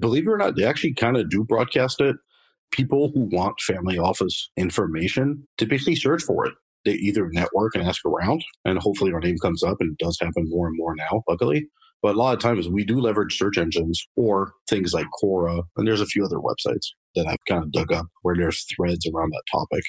Believe 0.00 0.26
it 0.26 0.30
or 0.30 0.38
not, 0.38 0.56
they 0.56 0.64
actually 0.64 0.94
kind 0.94 1.16
of 1.16 1.30
do 1.30 1.44
broadcast 1.44 2.00
it. 2.00 2.16
People 2.72 3.10
who 3.12 3.28
want 3.32 3.60
family 3.60 3.98
office 3.98 4.50
information 4.56 5.46
typically 5.58 5.96
search 5.96 6.22
for 6.22 6.46
it. 6.46 6.54
They 6.84 6.92
either 6.92 7.28
network 7.30 7.74
and 7.74 7.86
ask 7.86 8.04
around, 8.06 8.42
and 8.64 8.78
hopefully 8.78 9.12
our 9.12 9.20
name 9.20 9.36
comes 9.38 9.62
up, 9.62 9.76
and 9.80 9.92
it 9.92 10.04
does 10.04 10.18
happen 10.20 10.48
more 10.48 10.66
and 10.68 10.76
more 10.76 10.94
now, 10.94 11.22
luckily. 11.28 11.68
But 12.02 12.14
a 12.14 12.18
lot 12.18 12.32
of 12.32 12.40
times 12.40 12.68
we 12.68 12.84
do 12.84 12.98
leverage 12.98 13.36
search 13.36 13.58
engines 13.58 14.02
or 14.16 14.52
things 14.68 14.94
like 14.94 15.06
Quora, 15.22 15.62
and 15.76 15.86
there's 15.86 16.00
a 16.00 16.06
few 16.06 16.24
other 16.24 16.38
websites 16.38 16.86
that 17.14 17.26
I've 17.26 17.44
kind 17.46 17.62
of 17.62 17.72
dug 17.72 17.92
up 17.92 18.06
where 18.22 18.34
there's 18.36 18.64
threads 18.74 19.06
around 19.06 19.30
that 19.30 19.42
topic. 19.52 19.82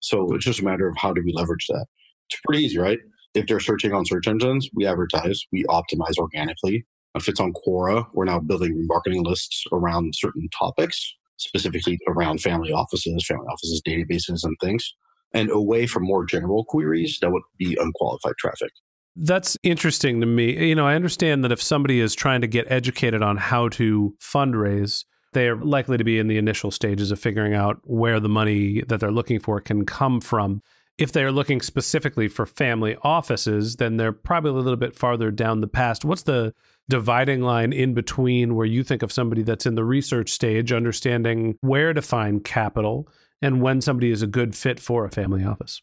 So 0.00 0.34
it's 0.34 0.44
just 0.44 0.60
a 0.60 0.64
matter 0.64 0.88
of 0.88 0.96
how 0.96 1.12
do 1.12 1.22
we 1.24 1.32
leverage 1.32 1.66
that. 1.68 1.86
It's 2.28 2.40
pretty 2.44 2.64
easy, 2.64 2.78
right? 2.78 2.98
If 3.34 3.46
they're 3.46 3.60
searching 3.60 3.92
on 3.92 4.04
search 4.04 4.26
engines, 4.26 4.68
we 4.74 4.86
advertise, 4.86 5.44
we 5.52 5.64
optimize 5.64 6.18
organically. 6.18 6.84
If 7.14 7.28
it's 7.28 7.40
on 7.40 7.52
Quora, 7.52 8.06
we're 8.12 8.24
now 8.24 8.40
building 8.40 8.86
marketing 8.88 9.22
lists 9.22 9.64
around 9.72 10.14
certain 10.16 10.48
topics, 10.58 11.14
specifically 11.36 11.98
around 12.08 12.40
family 12.40 12.72
offices, 12.72 13.24
family 13.26 13.46
offices 13.46 13.82
databases, 13.86 14.44
and 14.44 14.56
things, 14.60 14.94
and 15.34 15.50
away 15.50 15.86
from 15.86 16.04
more 16.04 16.24
general 16.24 16.64
queries 16.64 17.18
that 17.20 17.30
would 17.30 17.42
be 17.58 17.76
unqualified 17.80 18.36
traffic. 18.38 18.70
That's 19.14 19.58
interesting 19.62 20.20
to 20.20 20.26
me. 20.26 20.68
You 20.68 20.74
know, 20.74 20.86
I 20.86 20.94
understand 20.94 21.44
that 21.44 21.52
if 21.52 21.62
somebody 21.62 22.00
is 22.00 22.14
trying 22.14 22.40
to 22.40 22.46
get 22.46 22.70
educated 22.70 23.22
on 23.22 23.36
how 23.36 23.68
to 23.70 24.14
fundraise, 24.20 25.04
they 25.32 25.48
are 25.48 25.56
likely 25.56 25.98
to 25.98 26.04
be 26.04 26.18
in 26.18 26.28
the 26.28 26.38
initial 26.38 26.70
stages 26.70 27.10
of 27.10 27.18
figuring 27.18 27.54
out 27.54 27.80
where 27.84 28.20
the 28.20 28.28
money 28.28 28.82
that 28.88 29.00
they're 29.00 29.10
looking 29.10 29.38
for 29.38 29.60
can 29.60 29.84
come 29.84 30.20
from. 30.20 30.62
If 30.98 31.12
they're 31.12 31.32
looking 31.32 31.62
specifically 31.62 32.28
for 32.28 32.46
family 32.46 32.96
offices, 33.02 33.76
then 33.76 33.96
they're 33.96 34.12
probably 34.12 34.50
a 34.50 34.54
little 34.54 34.76
bit 34.76 34.94
farther 34.94 35.30
down 35.30 35.60
the 35.60 35.66
past. 35.66 36.04
What's 36.04 36.22
the 36.22 36.54
dividing 36.88 37.40
line 37.40 37.72
in 37.72 37.94
between 37.94 38.54
where 38.54 38.66
you 38.66 38.84
think 38.84 39.02
of 39.02 39.10
somebody 39.10 39.42
that's 39.42 39.66
in 39.66 39.74
the 39.74 39.84
research 39.84 40.30
stage, 40.30 40.72
understanding 40.72 41.56
where 41.60 41.92
to 41.92 42.02
find 42.02 42.44
capital 42.44 43.08
and 43.40 43.62
when 43.62 43.80
somebody 43.80 44.10
is 44.10 44.22
a 44.22 44.26
good 44.26 44.54
fit 44.54 44.78
for 44.78 45.04
a 45.04 45.10
family 45.10 45.44
office? 45.44 45.80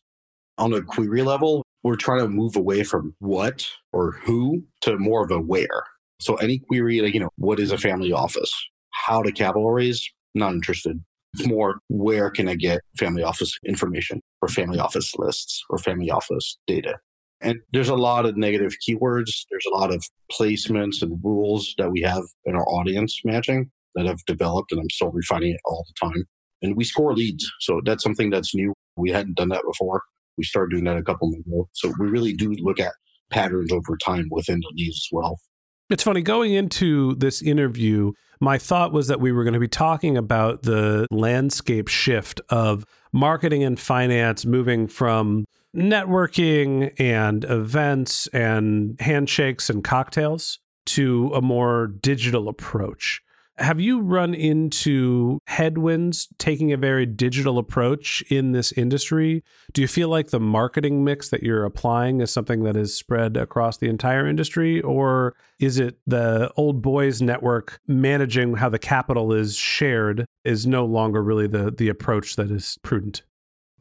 On 0.58 0.74
a 0.74 0.82
query 0.82 1.24
level, 1.24 1.64
we're 1.84 1.96
trying 1.96 2.20
to 2.20 2.28
move 2.28 2.56
away 2.56 2.84
from 2.84 3.16
what 3.20 3.68
or 3.92 4.12
who 4.12 4.64
to 4.82 4.98
more 4.98 5.24
of 5.24 5.32
a 5.32 5.40
where. 5.40 5.84
So 6.20 6.36
any 6.36 6.60
query, 6.60 7.02
like, 7.02 7.14
you 7.14 7.20
know, 7.20 7.30
what 7.38 7.60
is 7.60 7.72
a 7.72 7.78
family 7.78 8.12
office? 8.12 8.54
How 8.92 9.24
to 9.24 9.32
capital 9.32 9.72
raise? 9.72 10.10
Not 10.36 10.54
interested. 10.54 11.02
It's 11.34 11.48
more 11.48 11.80
where 11.90 12.30
can 12.30 12.48
I 12.48 12.56
get 12.56 12.82
family 12.98 13.24
office 13.24 13.58
information 13.66 14.22
or 14.42 14.48
family 14.48 14.80
office 14.80 15.14
lists 15.18 15.64
or 15.70 15.78
family 15.78 16.10
office 16.10 16.58
data? 16.66 16.96
And 17.42 17.60
there's 17.72 17.90
a 17.90 17.96
lot 17.96 18.26
of 18.26 18.36
negative 18.36 18.74
keywords. 18.88 19.32
There's 19.50 19.66
a 19.72 19.76
lot 19.76 19.94
of 19.94 20.04
placements 20.32 21.02
and 21.02 21.20
rules 21.24 21.74
that 21.78 21.92
we 21.92 22.02
have 22.02 22.24
in 22.46 22.56
our 22.56 22.68
audience 22.68 23.22
matching 23.24 23.70
that 23.96 24.08
I've 24.08 24.24
developed 24.26 24.72
and 24.72 24.82
I'm 24.82 24.90
still 24.90 25.12
refining 25.12 25.52
it 25.52 25.62
all 25.66 25.86
the 25.88 26.08
time. 26.08 26.26
And 26.62 26.76
we 26.76 26.84
score 26.84 27.14
leads. 27.14 27.50
So 27.62 27.82
that's 27.86 28.04
something 28.04 28.30
that's 28.30 28.54
new. 28.54 28.74
We 28.98 29.12
hadn't 29.12 29.38
done 29.38 29.50
that 29.50 29.64
before. 29.66 30.02
We 30.38 30.44
started 30.44 30.72
doing 30.72 30.84
that 30.86 30.98
a 30.98 31.04
couple 31.04 31.30
months 31.30 31.48
ago. 31.48 31.70
So 31.74 31.94
we 32.00 32.08
really 32.08 32.34
do 32.34 32.54
look 32.60 32.80
at 32.80 32.94
patterns 33.30 33.72
over 33.72 33.98
time 34.04 34.28
within 34.32 34.60
the 34.60 34.74
leads 34.76 34.98
as 34.98 35.08
well. 35.12 35.40
It's 35.90 36.04
funny 36.04 36.22
going 36.22 36.54
into 36.54 37.16
this 37.16 37.42
interview, 37.42 38.12
my 38.40 38.60
thought 38.60 38.94
was 38.94 39.08
that 39.08 39.20
we 39.20 39.32
were 39.32 39.44
going 39.44 39.56
to 39.56 39.60
be 39.60 39.68
talking 39.68 40.18
about 40.18 40.62
the 40.62 41.08
landscape 41.10 41.88
shift 41.88 42.40
of 42.50 42.86
marketing 43.12 43.64
and 43.64 43.80
finance 43.80 44.46
moving 44.46 44.88
from 44.88 45.46
networking 45.76 46.94
and 47.00 47.44
events 47.46 48.28
and 48.28 49.02
handshakes 49.02 49.68
and 49.68 49.84
cocktails 49.84 50.60
to 50.86 51.32
a 51.34 51.42
more 51.42 51.88
digital 51.88 52.50
approach. 52.50 53.22
Have 53.60 53.82
you 53.82 54.00
run 54.00 54.34
into 54.34 55.42
headwinds 55.46 56.30
taking 56.38 56.72
a 56.72 56.78
very 56.78 57.06
digital 57.06 57.58
approach 57.58 58.24
in 58.30 58.54
this 58.54 58.72
industry? 58.72 59.44
Do 59.74 59.82
you 59.82 59.88
feel 59.88 60.08
like 60.08 60.30
the 60.30 60.40
marketing 60.40 61.04
mix 61.04 61.28
that 61.30 61.44
you're 61.44 61.66
applying 61.66 62.22
is 62.22 62.32
something 62.32 62.64
that 62.64 62.78
is 62.78 62.96
spread 62.96 63.36
across 63.36 63.78
the 63.78 63.90
entire 63.90 64.26
industry? 64.26 64.80
Or 64.82 65.36
is 65.60 65.78
it 65.78 66.00
the 66.08 66.54
old 66.56 66.82
boys 66.82 67.22
network 67.22 67.82
managing 67.86 68.56
how 68.56 68.70
the 68.70 68.80
capital 68.80 69.34
is 69.34 69.58
shared 69.58 70.26
is 70.46 70.66
no 70.66 70.86
longer 70.86 71.22
really 71.22 71.48
the, 71.48 71.70
the 71.70 71.90
approach 71.90 72.38
that 72.38 72.50
is 72.52 72.78
prudent? 72.82 73.24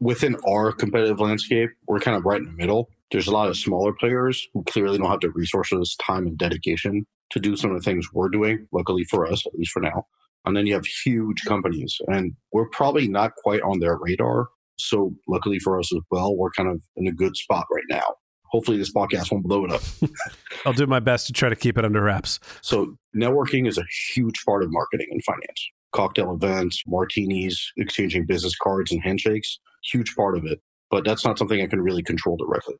Within 0.01 0.35
our 0.45 0.73
competitive 0.73 1.21
landscape, 1.21 1.69
we're 1.87 2.01
kind 2.01 2.17
of 2.17 2.25
right 2.25 2.41
in 2.41 2.47
the 2.47 2.51
middle. 2.51 2.89
There's 3.11 3.27
a 3.27 3.31
lot 3.31 3.47
of 3.47 3.55
smaller 3.55 3.93
players 3.93 4.45
who 4.53 4.63
clearly 4.63 4.97
don't 4.97 5.09
have 5.09 5.21
the 5.21 5.29
resources, 5.29 5.95
time, 6.05 6.27
and 6.27 6.37
dedication 6.37 7.05
to 7.31 7.39
do 7.39 7.55
some 7.55 7.71
of 7.71 7.77
the 7.77 7.83
things 7.83 8.07
we're 8.13 8.29
doing, 8.29 8.67
luckily 8.71 9.03
for 9.03 9.25
us, 9.25 9.45
at 9.45 9.53
least 9.55 9.71
for 9.71 9.81
now. 9.81 10.05
And 10.45 10.55
then 10.55 10.65
you 10.65 10.73
have 10.73 10.85
huge 10.85 11.41
mm-hmm. 11.41 11.49
companies, 11.49 11.97
and 12.07 12.33
we're 12.53 12.69
probably 12.69 13.07
not 13.07 13.35
quite 13.35 13.61
on 13.61 13.79
their 13.79 13.97
radar. 13.97 14.47
So, 14.77 15.13
luckily 15.27 15.59
for 15.59 15.77
us 15.77 15.93
as 15.93 16.01
well, 16.09 16.35
we're 16.35 16.51
kind 16.51 16.69
of 16.69 16.81
in 16.95 17.07
a 17.07 17.11
good 17.11 17.35
spot 17.35 17.65
right 17.71 17.83
now. 17.89 18.15
Hopefully, 18.45 18.77
this 18.77 18.93
podcast 18.93 19.31
won't 19.31 19.43
blow 19.43 19.65
it 19.65 19.71
up. 19.71 19.81
I'll 20.65 20.73
do 20.73 20.87
my 20.87 20.99
best 20.99 21.27
to 21.27 21.33
try 21.33 21.49
to 21.49 21.55
keep 21.55 21.77
it 21.77 21.85
under 21.85 22.01
wraps. 22.01 22.39
So, 22.61 22.95
networking 23.15 23.67
is 23.67 23.77
a 23.77 23.83
huge 24.13 24.43
part 24.45 24.63
of 24.63 24.71
marketing 24.71 25.07
and 25.11 25.23
finance. 25.23 25.69
Cocktail 25.91 26.33
events, 26.33 26.83
martinis, 26.87 27.71
exchanging 27.77 28.25
business 28.25 28.55
cards 28.55 28.91
and 28.91 29.03
handshakes, 29.03 29.59
huge 29.83 30.15
part 30.15 30.37
of 30.37 30.45
it. 30.45 30.61
But 30.89 31.03
that's 31.03 31.25
not 31.25 31.37
something 31.37 31.61
I 31.61 31.67
can 31.67 31.81
really 31.81 32.01
control 32.01 32.37
directly. 32.37 32.75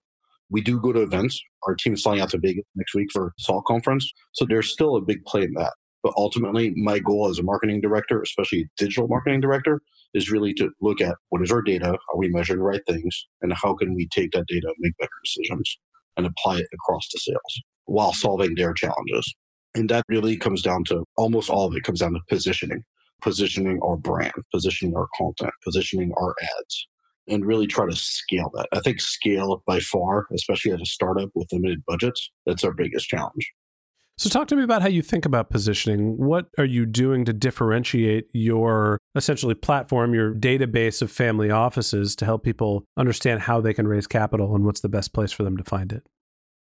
We 0.49 0.61
do 0.61 0.79
go 0.79 0.91
to 0.91 1.01
events. 1.01 1.39
Our 1.67 1.75
team 1.75 1.93
is 1.93 2.01
flying 2.01 2.21
out 2.21 2.29
to 2.31 2.39
Vegas 2.39 2.65
next 2.75 2.95
week 2.95 3.09
for 3.11 3.33
SALT 3.37 3.65
conference. 3.65 4.11
So 4.33 4.45
there's 4.47 4.71
still 4.71 4.95
a 4.95 5.01
big 5.01 5.23
play 5.25 5.43
in 5.43 5.53
that. 5.53 5.73
But 6.01 6.13
ultimately, 6.15 6.73
my 6.75 6.99
goal 6.99 7.29
as 7.29 7.39
a 7.39 7.43
marketing 7.43 7.81
director, 7.81 8.21
especially 8.21 8.69
digital 8.77 9.07
marketing 9.07 9.41
director, 9.41 9.81
is 10.13 10.31
really 10.31 10.53
to 10.55 10.69
look 10.81 11.01
at 11.01 11.15
what 11.29 11.41
is 11.41 11.51
our 11.51 11.61
data, 11.61 11.91
are 11.91 12.17
we 12.17 12.29
measuring 12.29 12.59
the 12.59 12.65
right 12.65 12.81
things, 12.87 13.27
and 13.41 13.53
how 13.53 13.75
can 13.75 13.93
we 13.93 14.07
take 14.07 14.31
that 14.31 14.47
data 14.47 14.67
and 14.67 14.75
make 14.79 14.97
better 14.97 15.09
decisions 15.23 15.77
and 16.17 16.25
apply 16.25 16.57
it 16.57 16.67
across 16.73 17.07
the 17.11 17.19
sales 17.19 17.61
while 17.85 18.13
solving 18.13 18.55
their 18.55 18.73
challenges. 18.73 19.35
And 19.75 19.89
that 19.89 20.03
really 20.07 20.37
comes 20.37 20.61
down 20.61 20.83
to 20.85 21.03
almost 21.17 21.49
all 21.49 21.67
of 21.67 21.75
it 21.75 21.83
comes 21.83 21.99
down 21.99 22.13
to 22.13 22.19
positioning, 22.27 22.83
positioning 23.21 23.79
our 23.83 23.97
brand, 23.97 24.33
positioning 24.53 24.95
our 24.95 25.07
content, 25.17 25.53
positioning 25.63 26.11
our 26.17 26.35
ads, 26.59 26.87
and 27.29 27.45
really 27.45 27.67
try 27.67 27.87
to 27.89 27.95
scale 27.95 28.51
that. 28.55 28.67
I 28.71 28.79
think 28.79 28.99
scale 28.99 29.63
by 29.65 29.79
far, 29.79 30.27
especially 30.33 30.71
as 30.71 30.81
a 30.81 30.85
startup 30.85 31.29
with 31.35 31.51
limited 31.51 31.83
budgets, 31.85 32.31
that's 32.45 32.63
our 32.63 32.73
biggest 32.73 33.07
challenge. 33.07 33.51
So, 34.17 34.29
talk 34.29 34.49
to 34.49 34.55
me 34.57 34.63
about 34.63 34.81
how 34.81 34.89
you 34.89 35.01
think 35.01 35.25
about 35.25 35.49
positioning. 35.49 36.17
What 36.17 36.47
are 36.57 36.65
you 36.65 36.85
doing 36.85 37.23
to 37.23 37.31
differentiate 37.31 38.27
your 38.33 38.99
essentially 39.15 39.55
platform, 39.55 40.13
your 40.13 40.33
database 40.33 41.01
of 41.01 41.09
family 41.09 41.49
offices 41.49 42.17
to 42.17 42.25
help 42.25 42.43
people 42.43 42.83
understand 42.97 43.39
how 43.39 43.61
they 43.61 43.73
can 43.73 43.87
raise 43.87 44.07
capital 44.07 44.53
and 44.55 44.65
what's 44.65 44.81
the 44.81 44.89
best 44.89 45.13
place 45.13 45.31
for 45.31 45.43
them 45.43 45.55
to 45.55 45.63
find 45.63 45.93
it? 45.93 46.03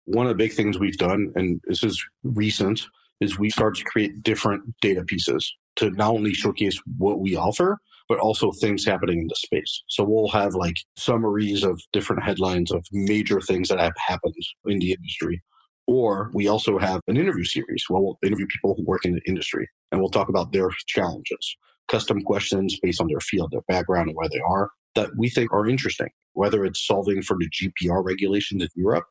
One 0.05 0.27
of 0.27 0.31
the 0.31 0.37
big 0.37 0.53
things 0.53 0.79
we've 0.79 0.99
done, 0.99 1.33
and 1.35 1.61
this 1.65 1.83
is 1.83 2.01
recent, 2.23 2.87
is 3.21 3.41
we 3.41 3.51
started 3.51 3.81
to 3.81 3.85
create 3.85 4.23
different 4.23 4.63
data 4.81 5.03
pieces 5.03 5.53
to 5.77 5.91
not 5.91 6.13
only 6.13 6.35
showcase 6.35 6.81
what 6.97 7.19
we 7.19 7.35
offer, 7.35 7.79
but 8.09 8.19
also 8.19 8.51
things 8.53 8.85
happening 8.85 9.21
in 9.21 9.27
the 9.27 9.35
space. 9.35 9.83
So 9.89 10.05
we'll 10.05 10.29
have 10.29 10.55
like 10.55 10.77
summaries 10.97 11.63
of 11.63 11.81
different 11.93 12.25
headlines 12.25 12.71
of 12.73 12.85
major 12.93 13.41
things 13.41 13.69
that 13.69 13.79
have 13.79 13.93
happened 13.97 14.35
in 14.67 14.79
the 14.79 14.93
industry. 14.93 15.43
Or 15.87 16.31
we 16.35 16.49
also 16.49 16.79
have 16.79 17.01
an 17.07 17.17
interview 17.17 17.45
series 17.45 17.85
where 17.89 18.01
we'll 18.01 18.19
interview 18.23 18.47
people 18.47 18.75
who 18.77 18.85
work 18.85 19.05
in 19.05 19.15
the 19.15 19.23
industry 19.27 19.69
and 19.91 20.01
we'll 20.01 20.11
talk 20.11 20.29
about 20.29 20.53
their 20.53 20.71
challenges, 20.87 21.57
custom 21.89 22.21
questions 22.23 22.79
based 22.83 23.01
on 23.01 23.09
their 23.09 23.21
field, 23.21 23.53
their 23.53 23.63
background, 23.69 24.09
and 24.09 24.17
where 24.17 24.29
they 24.29 24.41
are 24.41 24.71
that 24.95 25.11
we 25.17 25.31
think 25.31 25.53
are 25.53 25.67
interesting, 25.67 26.09
whether 26.33 26.65
it's 26.65 26.87
solving 26.87 27.23
for 27.23 27.37
the 27.39 27.49
GDPR 27.49 28.05
regulations 28.05 28.63
in 28.63 28.69
Europe 28.75 29.05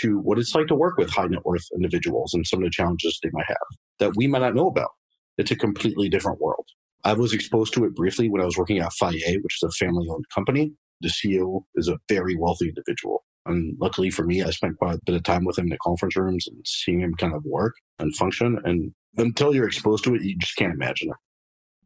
to 0.00 0.18
what 0.18 0.38
it's 0.38 0.54
like 0.54 0.66
to 0.68 0.74
work 0.74 0.96
with 0.96 1.10
high 1.10 1.26
net 1.26 1.44
worth 1.44 1.66
individuals 1.74 2.34
and 2.34 2.46
some 2.46 2.60
of 2.60 2.64
the 2.64 2.70
challenges 2.70 3.18
they 3.22 3.30
might 3.32 3.46
have 3.46 3.56
that 4.00 4.16
we 4.16 4.26
might 4.26 4.40
not 4.40 4.54
know 4.54 4.66
about. 4.66 4.90
It's 5.38 5.50
a 5.50 5.56
completely 5.56 6.08
different 6.08 6.40
world. 6.40 6.66
I 7.04 7.12
was 7.12 7.32
exposed 7.32 7.74
to 7.74 7.84
it 7.84 7.94
briefly 7.94 8.28
when 8.28 8.40
I 8.40 8.46
was 8.46 8.56
working 8.56 8.78
at 8.78 8.92
Fage, 9.00 9.42
which 9.42 9.62
is 9.62 9.62
a 9.62 9.70
family 9.70 10.06
owned 10.10 10.24
company. 10.34 10.72
The 11.00 11.08
CEO 11.08 11.64
is 11.74 11.88
a 11.88 11.98
very 12.08 12.34
wealthy 12.34 12.68
individual. 12.68 13.24
And 13.46 13.76
luckily 13.78 14.10
for 14.10 14.24
me, 14.24 14.42
I 14.42 14.50
spent 14.50 14.78
quite 14.78 14.94
a 14.94 15.00
bit 15.04 15.14
of 15.14 15.22
time 15.22 15.44
with 15.44 15.58
him 15.58 15.66
in 15.66 15.70
the 15.70 15.78
conference 15.78 16.16
rooms 16.16 16.46
and 16.46 16.56
seeing 16.66 17.00
him 17.00 17.14
kind 17.14 17.34
of 17.34 17.44
work 17.44 17.74
and 17.98 18.14
function. 18.16 18.58
And 18.64 18.92
until 19.18 19.54
you're 19.54 19.66
exposed 19.66 20.04
to 20.04 20.14
it, 20.14 20.22
you 20.22 20.36
just 20.38 20.56
can't 20.56 20.72
imagine 20.72 21.10
it. 21.10 21.16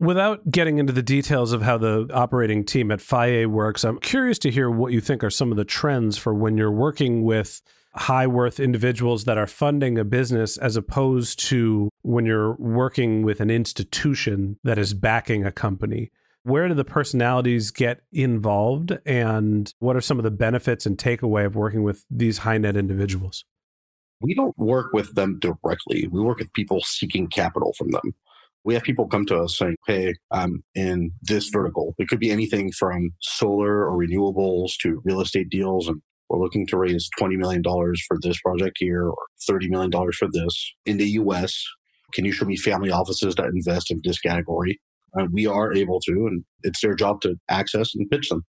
Without 0.00 0.48
getting 0.52 0.78
into 0.78 0.92
the 0.92 1.02
details 1.02 1.52
of 1.52 1.62
how 1.62 1.76
the 1.76 2.09
operating 2.14 2.64
team 2.64 2.92
at 2.92 3.00
Fage 3.00 3.48
works, 3.48 3.83
I'm 3.83 3.98
curious 3.98 4.38
to 4.40 4.50
hear 4.50 4.70
what 4.70 4.92
you 4.92 5.00
think 5.00 5.24
are 5.24 5.31
some 5.31 5.50
of 5.50 5.57
the 5.57 5.64
trends 5.64 6.16
for 6.16 6.33
when 6.33 6.57
you're 6.57 6.70
working 6.70 7.24
with 7.24 7.61
high 7.98 8.26
worth 8.26 8.61
individuals 8.61 9.24
that 9.24 9.38
are 9.38 9.46
funding 9.46 9.98
a 9.98 10.04
business 10.04 10.56
as 10.56 10.76
opposed 10.76 11.38
to 11.38 11.90
when 12.02 12.24
you're 12.24 12.54
working 12.54 13.22
with 13.22 13.40
an 13.40 13.50
institution 13.50 14.58
that 14.64 14.78
is 14.78 14.94
backing 14.94 15.44
a 15.44 15.52
company. 15.52 16.11
Where 16.44 16.68
do 16.68 16.74
the 16.74 16.84
personalities 16.84 17.70
get 17.70 18.00
involved 18.12 18.96
and 19.04 19.72
what 19.80 19.96
are 19.96 20.00
some 20.00 20.18
of 20.18 20.24
the 20.24 20.30
benefits 20.30 20.87
and 20.87 20.96
takeaway 20.96 21.44
of 21.44 21.56
working 21.56 21.82
with 21.82 22.04
these 22.11 22.38
high 22.38 22.58
net 22.58 22.76
individuals? 22.76 23.44
We 24.20 24.34
don't 24.34 24.56
work 24.56 24.92
with 24.92 25.14
them 25.14 25.38
directly. 25.38 26.08
We 26.11 26.20
work 26.20 26.38
with 26.38 26.52
people 26.52 26.80
seeking 26.80 27.28
capital 27.28 27.72
from 27.76 27.90
them. 27.90 28.14
We 28.64 28.74
have 28.74 28.82
people 28.82 29.06
come 29.06 29.26
to 29.26 29.38
us 29.38 29.56
saying, 29.56 29.76
Hey, 29.87 30.14
I'm 30.30 30.62
in 30.74 31.12
this 31.22 31.48
vertical. 31.48 31.94
It 31.98 32.08
could 32.08 32.18
be 32.18 32.30
anything 32.30 32.72
from 32.72 33.11
solar 33.20 33.87
or 33.87 33.96
renewables 33.96 34.72
to 34.80 35.00
real 35.04 35.20
estate 35.20 35.48
deals. 35.50 35.88
And 35.88 36.02
we're 36.28 36.38
looking 36.38 36.66
to 36.68 36.76
raise 36.76 37.08
$20 37.18 37.36
million 37.36 37.62
for 37.62 38.18
this 38.20 38.40
project 38.40 38.76
here 38.78 39.08
or 39.08 39.26
$30 39.50 39.70
million 39.70 39.90
for 40.12 40.28
this 40.30 40.72
in 40.86 40.98
the 40.98 41.08
US. 41.10 41.64
Can 42.12 42.24
you 42.24 42.32
show 42.32 42.44
me 42.44 42.56
family 42.56 42.90
offices 42.90 43.34
that 43.36 43.46
invest 43.46 43.90
in 43.90 44.00
this 44.04 44.18
category? 44.18 44.80
And 45.14 45.32
we 45.32 45.46
are 45.46 45.72
able 45.72 46.00
to, 46.00 46.12
and 46.12 46.44
it's 46.62 46.80
their 46.80 46.94
job 46.94 47.20
to 47.22 47.36
access 47.48 47.94
and 47.94 48.08
pitch 48.10 48.28
them. 48.28 48.44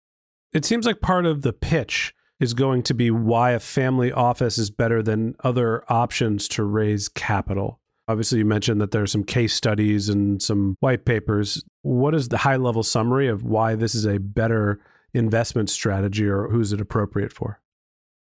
It 0.53 0.65
seems 0.65 0.87
like 0.87 1.01
part 1.01 1.27
of 1.27 1.43
the 1.43 1.53
pitch 1.53 2.15
is 2.41 2.55
going 2.55 2.83
to 2.85 2.95
be 2.95 3.11
why 3.11 3.53
a 3.53 3.61
family 3.61 4.13
office 4.13 4.59
is 4.59 4.71
better 4.71 5.03
than 5.03 5.35
other 5.45 5.85
options 5.91 6.49
to 6.49 6.65
raise 6.65 7.09
capital. 7.09 7.81
Obviously, 8.09 8.39
you 8.39 8.45
mentioned 8.45 8.81
that 8.81 8.91
there 8.91 9.03
are 9.03 9.07
some 9.07 9.25
case 9.25 9.55
studies 9.55 10.09
and 10.09 10.41
some 10.41 10.77
white 10.81 11.05
papers. 11.05 11.65
What 11.83 12.15
is 12.15 12.29
the 12.29 12.39
high 12.39 12.57
level 12.57 12.83
summary 12.83 13.29
of 13.29 13.43
why 13.43 13.75
this 13.75 13.95
is 13.95 14.07
a 14.07 14.19
better 14.19 14.81
investment 15.13 15.71
strategy 15.71 16.27
or 16.27 16.49
who's 16.49 16.73
it 16.73 16.81
appropriate 16.81 17.33
for? 17.33 17.61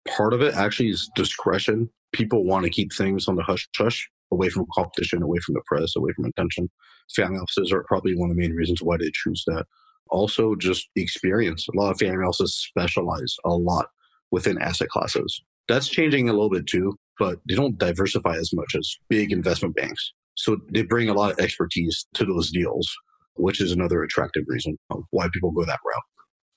Part 0.08 0.32
of 0.32 0.42
it 0.42 0.54
actually 0.54 0.90
is 0.90 1.10
discretion. 1.14 1.90
People 2.12 2.44
want 2.44 2.64
to 2.64 2.70
keep 2.70 2.92
things 2.92 3.28
on 3.28 3.36
the 3.36 3.42
hush 3.42 3.68
hush, 3.76 4.08
away 4.32 4.48
from 4.48 4.66
competition, 4.72 5.22
away 5.22 5.38
from 5.38 5.54
the 5.54 5.62
press, 5.66 5.96
away 5.96 6.12
from 6.14 6.26
attention. 6.26 6.70
Family 7.14 7.38
offices 7.38 7.72
are 7.72 7.84
probably 7.84 8.14
one 8.16 8.30
of 8.30 8.36
the 8.36 8.42
main 8.42 8.54
reasons 8.54 8.82
why 8.82 8.96
they 8.96 9.10
choose 9.12 9.44
that. 9.46 9.64
Also, 10.10 10.54
just 10.54 10.88
experience. 10.96 11.66
A 11.68 11.78
lot 11.78 11.90
of 11.90 11.98
family 11.98 12.24
offices 12.24 12.54
specialize 12.56 13.34
a 13.44 13.50
lot 13.50 13.86
within 14.30 14.60
asset 14.60 14.88
classes. 14.88 15.42
That's 15.68 15.88
changing 15.88 16.28
a 16.28 16.32
little 16.32 16.50
bit 16.50 16.66
too, 16.66 16.96
but 17.18 17.38
they 17.48 17.54
don't 17.54 17.78
diversify 17.78 18.36
as 18.36 18.52
much 18.52 18.74
as 18.76 18.96
big 19.08 19.32
investment 19.32 19.74
banks. 19.76 20.12
So 20.34 20.58
they 20.72 20.82
bring 20.82 21.08
a 21.08 21.14
lot 21.14 21.32
of 21.32 21.38
expertise 21.38 22.06
to 22.14 22.24
those 22.24 22.50
deals, 22.50 22.92
which 23.36 23.60
is 23.60 23.72
another 23.72 24.02
attractive 24.02 24.44
reason 24.46 24.78
why 25.10 25.28
people 25.32 25.52
go 25.52 25.64
that 25.64 25.80
route. 25.84 26.02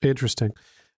Interesting. 0.02 0.50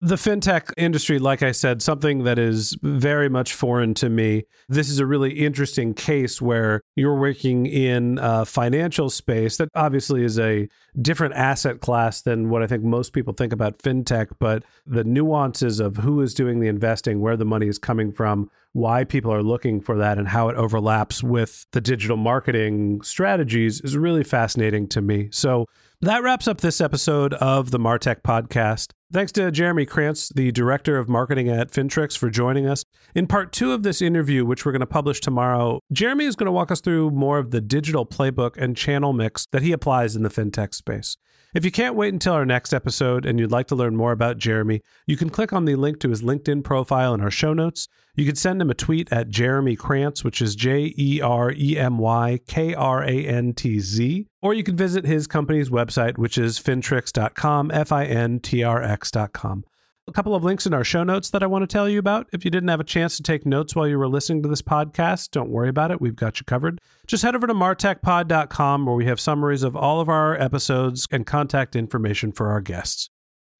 The 0.02 0.16
fintech 0.16 0.72
industry, 0.78 1.18
like 1.18 1.42
I 1.42 1.52
said, 1.52 1.82
something 1.82 2.24
that 2.24 2.38
is 2.38 2.74
very 2.80 3.28
much 3.28 3.52
foreign 3.52 3.92
to 3.94 4.08
me. 4.08 4.44
This 4.66 4.88
is 4.88 4.98
a 4.98 5.04
really 5.04 5.32
interesting 5.32 5.92
case 5.92 6.40
where 6.40 6.80
you're 6.96 7.20
working 7.20 7.66
in 7.66 8.18
a 8.18 8.46
financial 8.46 9.10
space 9.10 9.58
that 9.58 9.68
obviously 9.74 10.24
is 10.24 10.38
a 10.38 10.70
different 11.02 11.34
asset 11.34 11.82
class 11.82 12.22
than 12.22 12.48
what 12.48 12.62
I 12.62 12.66
think 12.66 12.82
most 12.82 13.12
people 13.12 13.34
think 13.34 13.52
about 13.52 13.76
fintech, 13.76 14.28
but 14.38 14.64
the 14.86 15.04
nuances 15.04 15.80
of 15.80 15.98
who 15.98 16.22
is 16.22 16.32
doing 16.32 16.60
the 16.60 16.68
investing, 16.68 17.20
where 17.20 17.36
the 17.36 17.44
money 17.44 17.68
is 17.68 17.78
coming 17.78 18.10
from, 18.10 18.50
why 18.72 19.04
people 19.04 19.34
are 19.34 19.42
looking 19.42 19.82
for 19.82 19.98
that, 19.98 20.16
and 20.16 20.28
how 20.28 20.48
it 20.48 20.56
overlaps 20.56 21.22
with 21.22 21.66
the 21.72 21.80
digital 21.82 22.16
marketing 22.16 23.02
strategies 23.02 23.82
is 23.82 23.98
really 23.98 24.24
fascinating 24.24 24.88
to 24.88 25.02
me. 25.02 25.28
So, 25.30 25.66
that 26.02 26.22
wraps 26.22 26.48
up 26.48 26.62
this 26.62 26.80
episode 26.80 27.34
of 27.34 27.72
the 27.72 27.78
Martech 27.78 28.22
podcast. 28.22 28.92
Thanks 29.12 29.32
to 29.32 29.50
Jeremy 29.50 29.84
Krantz, 29.84 30.30
the 30.30 30.50
director 30.50 30.96
of 30.96 31.10
marketing 31.10 31.50
at 31.50 31.70
Fintrx, 31.70 32.16
for 32.16 32.30
joining 32.30 32.66
us. 32.66 32.84
In 33.14 33.26
part 33.26 33.52
two 33.52 33.72
of 33.72 33.82
this 33.82 34.00
interview, 34.00 34.46
which 34.46 34.64
we're 34.64 34.72
going 34.72 34.80
to 34.80 34.86
publish 34.86 35.20
tomorrow, 35.20 35.80
Jeremy 35.92 36.24
is 36.24 36.36
going 36.36 36.46
to 36.46 36.52
walk 36.52 36.70
us 36.70 36.80
through 36.80 37.10
more 37.10 37.38
of 37.38 37.50
the 37.50 37.60
digital 37.60 38.06
playbook 38.06 38.56
and 38.56 38.76
channel 38.76 39.12
mix 39.12 39.46
that 39.52 39.60
he 39.60 39.72
applies 39.72 40.16
in 40.16 40.22
the 40.22 40.30
fintech 40.30 40.74
space. 40.74 41.18
If 41.52 41.64
you 41.64 41.72
can't 41.72 41.96
wait 41.96 42.12
until 42.12 42.34
our 42.34 42.46
next 42.46 42.72
episode 42.72 43.26
and 43.26 43.40
you'd 43.40 43.50
like 43.50 43.66
to 43.68 43.74
learn 43.74 43.96
more 43.96 44.12
about 44.12 44.38
Jeremy, 44.38 44.82
you 45.06 45.16
can 45.16 45.30
click 45.30 45.52
on 45.52 45.64
the 45.64 45.74
link 45.74 45.98
to 46.00 46.10
his 46.10 46.22
LinkedIn 46.22 46.62
profile 46.62 47.12
in 47.12 47.20
our 47.20 47.30
show 47.30 47.52
notes. 47.52 47.88
You 48.14 48.24
can 48.24 48.36
send 48.36 48.62
him 48.62 48.70
a 48.70 48.74
tweet 48.74 49.12
at 49.12 49.30
Jeremy 49.30 49.74
Krantz, 49.74 50.22
which 50.22 50.40
is 50.40 50.54
J 50.54 50.94
E 50.96 51.20
R 51.20 51.50
E 51.50 51.76
M 51.76 51.98
Y 51.98 52.38
K 52.46 52.72
R 52.74 53.02
A 53.02 53.26
N 53.26 53.52
T 53.52 53.80
Z, 53.80 54.28
or 54.40 54.54
you 54.54 54.62
can 54.62 54.76
visit 54.76 55.04
his 55.04 55.26
company's 55.26 55.70
website, 55.70 56.18
which 56.18 56.38
is 56.38 56.60
fintrx.com, 56.60 57.72
F 57.72 57.90
I 57.90 58.04
N 58.04 58.38
T 58.38 58.62
R 58.62 58.80
X.com 58.80 59.64
a 60.10 60.12
couple 60.12 60.34
of 60.34 60.44
links 60.44 60.66
in 60.66 60.74
our 60.74 60.84
show 60.84 61.04
notes 61.04 61.30
that 61.30 61.42
I 61.42 61.46
want 61.46 61.62
to 61.62 61.72
tell 61.72 61.88
you 61.88 61.98
about. 61.98 62.28
If 62.32 62.44
you 62.44 62.50
didn't 62.50 62.68
have 62.68 62.80
a 62.80 62.84
chance 62.84 63.16
to 63.16 63.22
take 63.22 63.46
notes 63.46 63.74
while 63.74 63.88
you 63.88 63.98
were 63.98 64.08
listening 64.08 64.42
to 64.42 64.48
this 64.48 64.60
podcast, 64.60 65.30
don't 65.30 65.50
worry 65.50 65.68
about 65.68 65.90
it. 65.90 66.00
We've 66.00 66.16
got 66.16 66.40
you 66.40 66.44
covered. 66.44 66.80
Just 67.06 67.22
head 67.22 67.34
over 67.34 67.46
to 67.46 67.54
martechpod.com 67.54 68.86
where 68.86 68.94
we 68.94 69.06
have 69.06 69.20
summaries 69.20 69.62
of 69.62 69.76
all 69.76 70.00
of 70.00 70.08
our 70.08 70.38
episodes 70.40 71.06
and 71.10 71.24
contact 71.24 71.76
information 71.76 72.32
for 72.32 72.50
our 72.50 72.60
guests. 72.60 73.08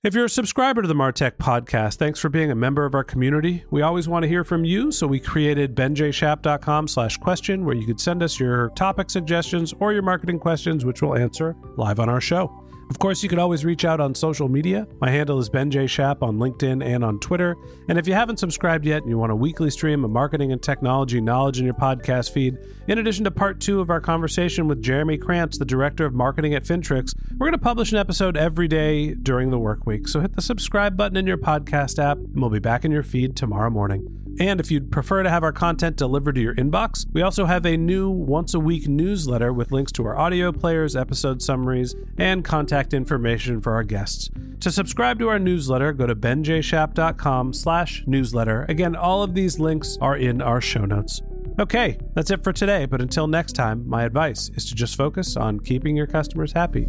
If 0.03 0.15
you're 0.15 0.25
a 0.25 0.31
subscriber 0.31 0.81
to 0.81 0.89
the 0.89 0.95
Martech 0.95 1.33
podcast, 1.33 1.97
thanks 1.97 2.19
for 2.19 2.31
being 2.31 2.51
a 2.51 2.55
member 2.55 2.87
of 2.87 2.95
our 2.95 3.05
community. 3.05 3.65
We 3.71 3.83
always 3.83 4.09
want 4.09 4.23
to 4.23 4.29
hear 4.29 4.45
from 4.45 4.65
you, 4.65 4.91
so 4.91 5.07
we 5.07 5.21
created 5.21 5.75
benjshap.com 5.77 6.89
slash 6.89 7.19
question 7.19 7.67
where 7.67 7.77
you 7.77 7.87
could 7.87 8.01
send 8.01 8.23
us 8.23 8.41
your 8.41 8.71
topic 8.71 9.11
suggestions 9.11 9.75
or 9.79 9.93
your 9.93 10.03
marketing 10.03 10.39
questions, 10.39 10.87
which 10.87 11.03
we'll 11.03 11.19
answer 11.19 11.55
live 11.77 12.01
on 12.01 12.09
our 12.09 12.21
show. 12.21 12.65
Of 12.91 12.99
course, 12.99 13.23
you 13.23 13.29
can 13.29 13.39
always 13.39 13.65
reach 13.65 13.85
out 13.85 14.01
on 14.01 14.17
social 14.17 14.49
media. 14.49 14.87
My 15.01 15.11
handle 15.11 15.39
is 15.39 15.49
Ben 15.49 15.71
J. 15.71 15.87
Shap 15.87 16.25
on 16.25 16.39
LinkedIn 16.39 16.85
and 16.85 17.05
on 17.05 17.21
Twitter. 17.21 17.57
And 17.89 17.97
if 17.97 18.09
you 18.09 18.15
haven't 18.15 18.39
subscribed 18.39 18.85
yet 18.85 19.03
and 19.03 19.09
you 19.09 19.17
want 19.17 19.31
a 19.31 19.37
weekly 19.37 19.71
stream 19.71 20.05
of 20.05 20.11
marketing 20.11 20.51
and 20.51 20.61
technology 20.61 21.21
knowledge 21.21 21.61
in 21.61 21.65
your 21.65 21.75
podcast 21.75 22.33
feed, 22.33 22.59
in 22.89 22.99
addition 22.99 23.23
to 23.25 23.31
part 23.31 23.61
two 23.61 23.81
of 23.81 23.91
our 23.91 24.01
conversation 24.01 24.67
with 24.67 24.83
Jeremy 24.83 25.19
Krantz, 25.19 25.57
the 25.57 25.65
director 25.65 26.05
of 26.05 26.15
marketing 26.15 26.55
at 26.55 26.65
Fintrx, 26.65 27.15
we're 27.39 27.47
going 27.47 27.53
to 27.53 27.59
publish 27.59 27.93
an 27.93 27.99
episode 27.99 28.37
every 28.37 28.67
day 28.67 29.15
during 29.15 29.51
the 29.51 29.59
work 29.59 29.87
week. 29.87 30.09
So 30.09 30.21
hit 30.21 30.35
the 30.35 30.43
subscribe 30.43 30.97
button 30.97 31.17
in 31.17 31.29
your 31.29 31.39
podcast 31.39 32.03
app, 32.03 32.19
and 32.19 32.41
we'll 32.41 32.51
be 32.51 32.59
back 32.59 32.85
in 32.85 32.91
your 32.91 33.05
feed 33.05 33.37
tomorrow 33.37 33.71
morning. 33.71 34.30
And 34.41 34.59
if 34.59 34.71
you'd 34.71 34.91
prefer 34.91 35.23
to 35.23 35.29
have 35.29 35.45
our 35.45 35.53
content 35.53 35.97
delivered 35.97 36.37
to 36.37 36.41
your 36.41 36.55
inbox, 36.55 37.05
we 37.13 37.21
also 37.21 37.45
have 37.45 37.67
a 37.67 37.77
new 37.77 38.09
once 38.09 38.55
a 38.55 38.59
week 38.59 38.89
newsletter 38.89 39.53
with 39.53 39.71
links 39.71 39.93
to 39.93 40.07
our 40.07 40.17
audio 40.17 40.51
players, 40.51 40.97
episode 40.97 41.43
summaries, 41.43 41.95
and 42.17 42.43
contact 42.43 42.95
information 42.95 43.61
for 43.61 43.75
our 43.75 43.83
guests. 43.83 44.31
To 44.61 44.73
subscribe 44.73 45.19
to 45.19 45.29
our 45.29 45.39
newsletter, 45.39 45.93
go 45.93 46.07
to 46.07 46.17
benjshap.com 46.17 47.53
slash 47.53 48.03
newsletter. 48.07 48.65
Again, 48.71 48.97
all 48.97 49.23
of 49.23 49.35
these 49.35 49.59
links 49.59 49.99
are 50.01 50.17
in 50.17 50.41
our 50.41 50.63
show 50.63 50.87
notes. 50.87 51.21
Okay, 51.59 51.99
that's 52.15 52.31
it 52.31 52.43
for 52.43 52.55
today, 52.55 52.87
but 52.87 53.03
until 53.03 53.27
next 53.27 53.53
time, 53.53 53.87
my 53.87 54.05
advice 54.05 54.51
is 54.55 54.65
to 54.71 54.75
just 54.75 54.97
focus 54.97 55.37
on 55.37 55.61
keeping 55.61 55.97
your 55.97 56.07
customers 56.07 56.53
happy. 56.53 56.89